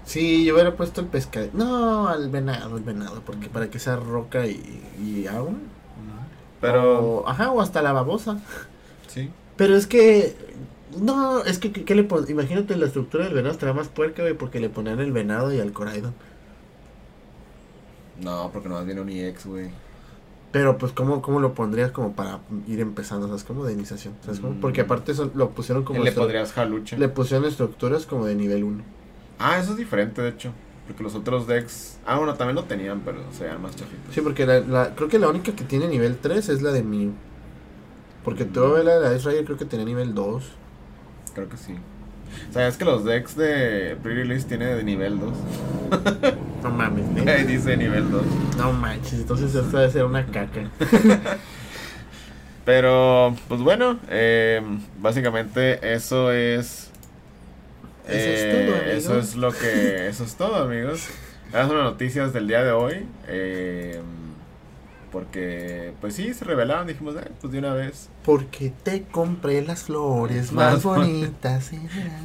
[0.06, 1.48] Sí, yo hubiera puesto el pescado.
[1.52, 5.52] No, al venado, el venado, porque para que sea roca y, y agua.
[6.60, 7.18] Pero...
[7.18, 8.38] O- ajá, o hasta la babosa.
[9.08, 9.30] Sí.
[9.56, 10.34] Pero es que.
[11.00, 14.34] No, es que, ¿qué le pon- Imagínate la estructura del venado estaría más puerca, güey,
[14.34, 16.14] porque le ponían el venado y al Coraidon.
[18.22, 19.68] No, porque nomás viene un EX, güey.
[20.52, 23.26] Pero, pues, ¿cómo, ¿cómo lo pondrías como para ir empezando?
[23.26, 23.44] ¿Sabes?
[23.44, 24.14] Como de iniciación.
[24.24, 24.40] ¿Sabes?
[24.40, 24.60] Mm.
[24.60, 26.02] Porque aparte eso lo pusieron como.
[26.02, 26.96] Le pondrías jaluche.
[26.96, 28.82] le pusieron estructuras como de nivel 1.
[29.38, 30.52] Ah, eso es diferente, de hecho.
[30.86, 31.98] Porque los otros decks...
[32.06, 34.14] Ah, bueno, también lo tenían, pero se veían más chafitos.
[34.14, 36.82] Sí, porque la, la- creo que la única que tiene nivel 3 es la de
[36.82, 37.12] Mew.
[38.24, 40.44] Porque toda la de Ice Rider creo que tenía nivel 2.
[41.34, 41.74] Creo que sí.
[42.50, 45.32] O sea, es que los decks de pre-release tiene de nivel 2.
[46.62, 47.44] No mames, ¿eh?
[47.46, 48.22] dice nivel 2.
[48.56, 50.68] No manches, entonces esta debe ser una caca.
[52.64, 54.60] Pero, pues bueno, eh,
[55.00, 56.85] básicamente eso es...
[58.08, 58.92] Eso es eh, todo, amigo.
[58.96, 60.08] Eso es lo que...
[60.08, 61.08] Eso es todo, amigos.
[61.48, 63.06] Esas son las noticias del día de hoy.
[63.28, 64.00] eh,
[65.12, 66.86] porque, pues sí, se revelaron.
[66.86, 68.10] Dijimos, "Ay, pues de una vez.
[68.22, 71.70] Porque te compré las flores Más más bonitas.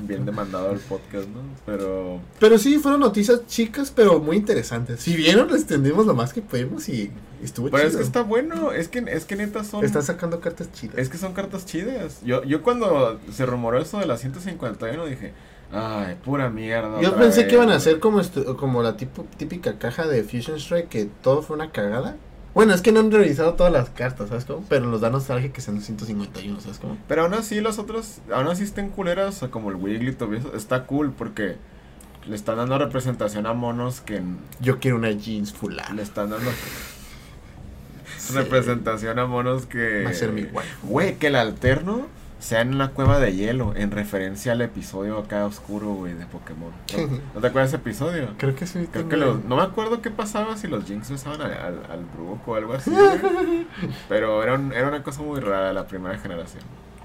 [0.01, 1.41] Bien demandado el podcast, ¿no?
[1.65, 2.19] Pero...
[2.39, 4.99] Pero sí, fueron noticias chicas, pero muy interesantes.
[4.99, 7.11] Si vieron, les extendimos lo más que pudimos y
[7.41, 7.99] estuvo Pero es chido.
[7.99, 8.71] que está bueno.
[8.73, 9.85] Es que, es que neta son...
[9.85, 10.97] Están sacando cartas chidas.
[10.97, 12.19] Es que son cartas chidas.
[12.25, 15.33] Yo, yo cuando se rumoró eso de la 151 dije,
[15.73, 16.99] ay, pura mierda.
[17.01, 17.77] Yo pensé que iban a güey".
[17.77, 21.71] hacer como, estu- como la tipo, típica caja de Fusion Strike, que todo fue una
[21.71, 22.15] cagada.
[22.53, 24.65] Bueno, es que no han revisado todas las cartas, ¿sabes cómo?
[24.67, 26.97] Pero nos da nostalgia que sean 151, ¿sabes cómo?
[27.07, 30.53] Pero aún así los otros, aún así estén culeras, o sea, como el Wigglytuff eso,
[30.55, 31.55] está cool porque
[32.27, 34.21] le están dando representación a monos que
[34.59, 36.51] Yo quiero una jeans full le están dando
[38.17, 38.33] Sí.
[38.33, 40.03] representación a monos que...
[40.03, 40.87] Va a ser mi waifu.
[40.87, 42.07] Güey, que el alterno
[42.41, 46.71] sea en la cueva de hielo, en referencia al episodio acá oscuro, güey, de Pokémon.
[46.97, 48.29] ¿No, ¿No te acuerdas de ese episodio?
[48.37, 48.87] Creo que sí.
[48.91, 52.05] Creo que los, no me acuerdo qué pasaba si los Jinx besaban al, al, al
[52.15, 52.89] Brook o algo así.
[52.91, 53.67] güey.
[54.09, 56.63] Pero era, un- era una cosa muy rara la primera generación.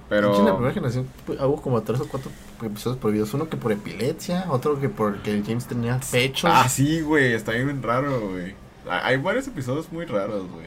[0.09, 2.31] Hecho, en la Pero primera generación pues, hubo como tres o cuatro
[2.63, 3.35] episodios prohibidos.
[3.35, 6.51] Uno que por epilepsia, otro que porque el James tenía pechos.
[6.53, 8.55] Ah, sí, güey, está bien raro, güey.
[8.89, 10.67] Hay varios episodios muy raros, güey.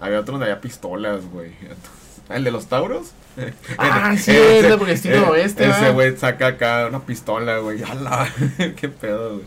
[0.00, 1.50] Había otro donde había pistolas, güey.
[2.30, 3.12] El de los Tauros.
[3.78, 7.58] Ah, sí, Ese- es de por estilo eh, oeste, Ese güey saca acá una pistola,
[7.58, 7.82] güey.
[7.88, 8.28] ¡Hala!
[8.76, 9.44] Qué pedo, güey.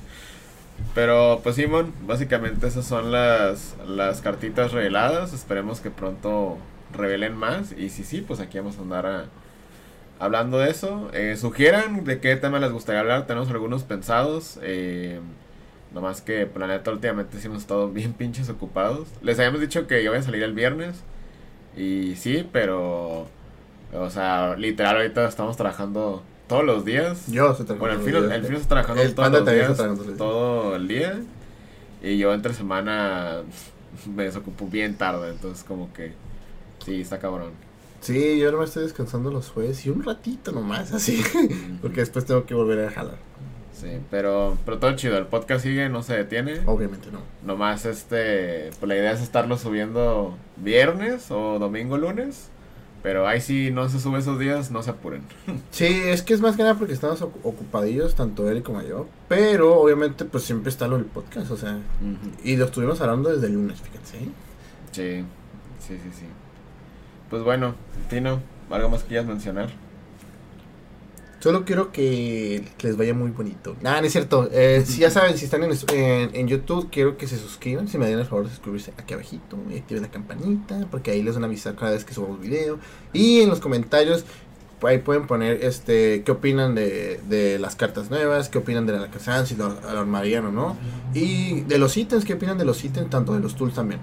[0.95, 5.31] Pero, pues, Simón, básicamente esas son las, las cartitas reveladas.
[5.33, 6.57] Esperemos que pronto
[6.93, 7.71] revelen más.
[7.77, 9.25] Y si sí, pues aquí vamos a andar a-
[10.19, 11.09] hablando de eso.
[11.13, 13.25] Eh, sugieran de qué tema les gustaría hablar.
[13.27, 14.59] Tenemos algunos pensados.
[14.63, 15.19] Eh,
[15.93, 19.07] nomás que, planeta, últimamente sí hemos estado bien pinches ocupados.
[19.21, 20.97] Les habíamos dicho que yo voy a salir el viernes.
[21.77, 23.27] Y sí, pero.
[23.93, 27.27] O sea, literal, ahorita estamos trabajando todos los días.
[27.27, 30.13] Yo se Bueno, el Fino, el Fino está trabajando El todos los días, está trabajando
[30.17, 31.19] todo el día.
[32.03, 33.41] Y yo entre semana
[34.13, 36.13] me desocupo bien tarde, entonces como que
[36.83, 37.51] sí, está cabrón.
[37.99, 41.23] Sí, yo ahora me estoy descansando los jueves y un ratito nomás, así,
[41.81, 43.17] porque después tengo que volver a jalar.
[43.73, 46.61] Sí, pero, pero todo chido, el podcast sigue, no se detiene.
[46.65, 47.19] Obviamente no.
[47.43, 52.49] Nomás este, pues la idea es estarlo subiendo viernes o domingo, lunes.
[53.03, 55.23] Pero ahí sí no se sube esos días, no se apuren.
[55.71, 59.07] Sí, es que es más que nada porque estamos ocupadillos, tanto él como yo.
[59.27, 61.79] Pero obviamente pues siempre está lo del podcast, o sea.
[62.43, 64.17] Y lo estuvimos hablando desde el lunes, fíjense.
[64.91, 65.25] Sí,
[65.79, 66.25] sí, sí, sí.
[67.29, 67.75] Pues bueno,
[68.09, 68.39] Tino,
[68.69, 69.69] ¿algo más que quieras mencionar?
[71.41, 73.75] Solo quiero que les vaya muy bonito.
[73.81, 74.47] Nada, no es cierto.
[74.51, 77.87] Eh, si ya saben, si están en, en, YouTube, quiero que se suscriban.
[77.87, 79.57] Si me den el favor de suscribirse aquí abajito.
[79.71, 80.87] Y activen la campanita.
[80.91, 82.77] Porque ahí les van a avisar cada vez que subamos video.
[83.11, 84.23] Y en los comentarios,
[84.83, 88.49] ahí pueden poner este qué opinan de, de las cartas nuevas.
[88.49, 90.77] Qué opinan de la Alakazam, si lo armarían o no.
[91.15, 93.99] Y de los ítems, qué opinan de los ítems, tanto de los tools también.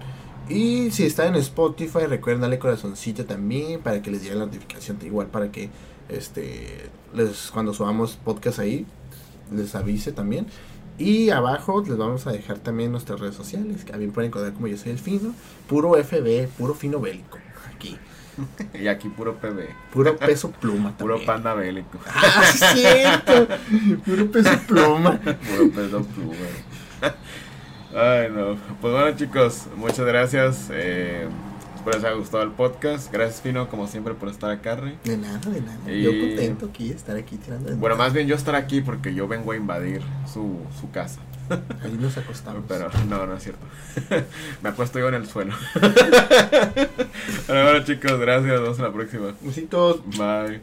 [0.49, 4.99] Y si están en Spotify, recuerden darle corazoncito también para que les llegue la notificación.
[5.05, 5.71] Igual para que
[6.09, 8.87] este les cuando subamos podcast ahí
[9.53, 10.47] les avise también.
[10.99, 14.67] Y abajo les vamos a dejar también nuestras redes sociales que también pueden encontrar como
[14.67, 15.33] yo soy el fino
[15.69, 17.39] puro FB puro fino bélico
[17.75, 17.97] aquí.
[18.75, 21.99] Y aquí puro PB puro peso pluma puro panda bélico.
[22.07, 23.49] Ah cierto.
[24.05, 25.19] Puro peso pluma.
[25.19, 27.15] Puro peso pluma.
[27.95, 28.57] Ay no.
[28.81, 31.27] Pues bueno chicos muchas gracias eh,
[31.89, 33.11] Espero les haya gustado el podcast.
[33.11, 34.99] Gracias, Fino, como siempre, por estar acá, Rey.
[35.05, 35.91] De nada, de nada.
[35.91, 37.75] Yo contento aquí de estar aquí tirando.
[37.77, 41.21] Bueno, más bien yo estar aquí porque yo vengo a invadir su, su casa.
[41.83, 42.65] Ahí nos acostamos.
[42.69, 43.65] Pero no, no es cierto.
[44.63, 45.55] Me acuesto yo en el suelo.
[47.49, 48.53] bueno, chicos, gracias.
[48.53, 49.35] Nos vemos en la próxima.
[49.41, 50.05] Besitos.
[50.19, 50.61] Bye.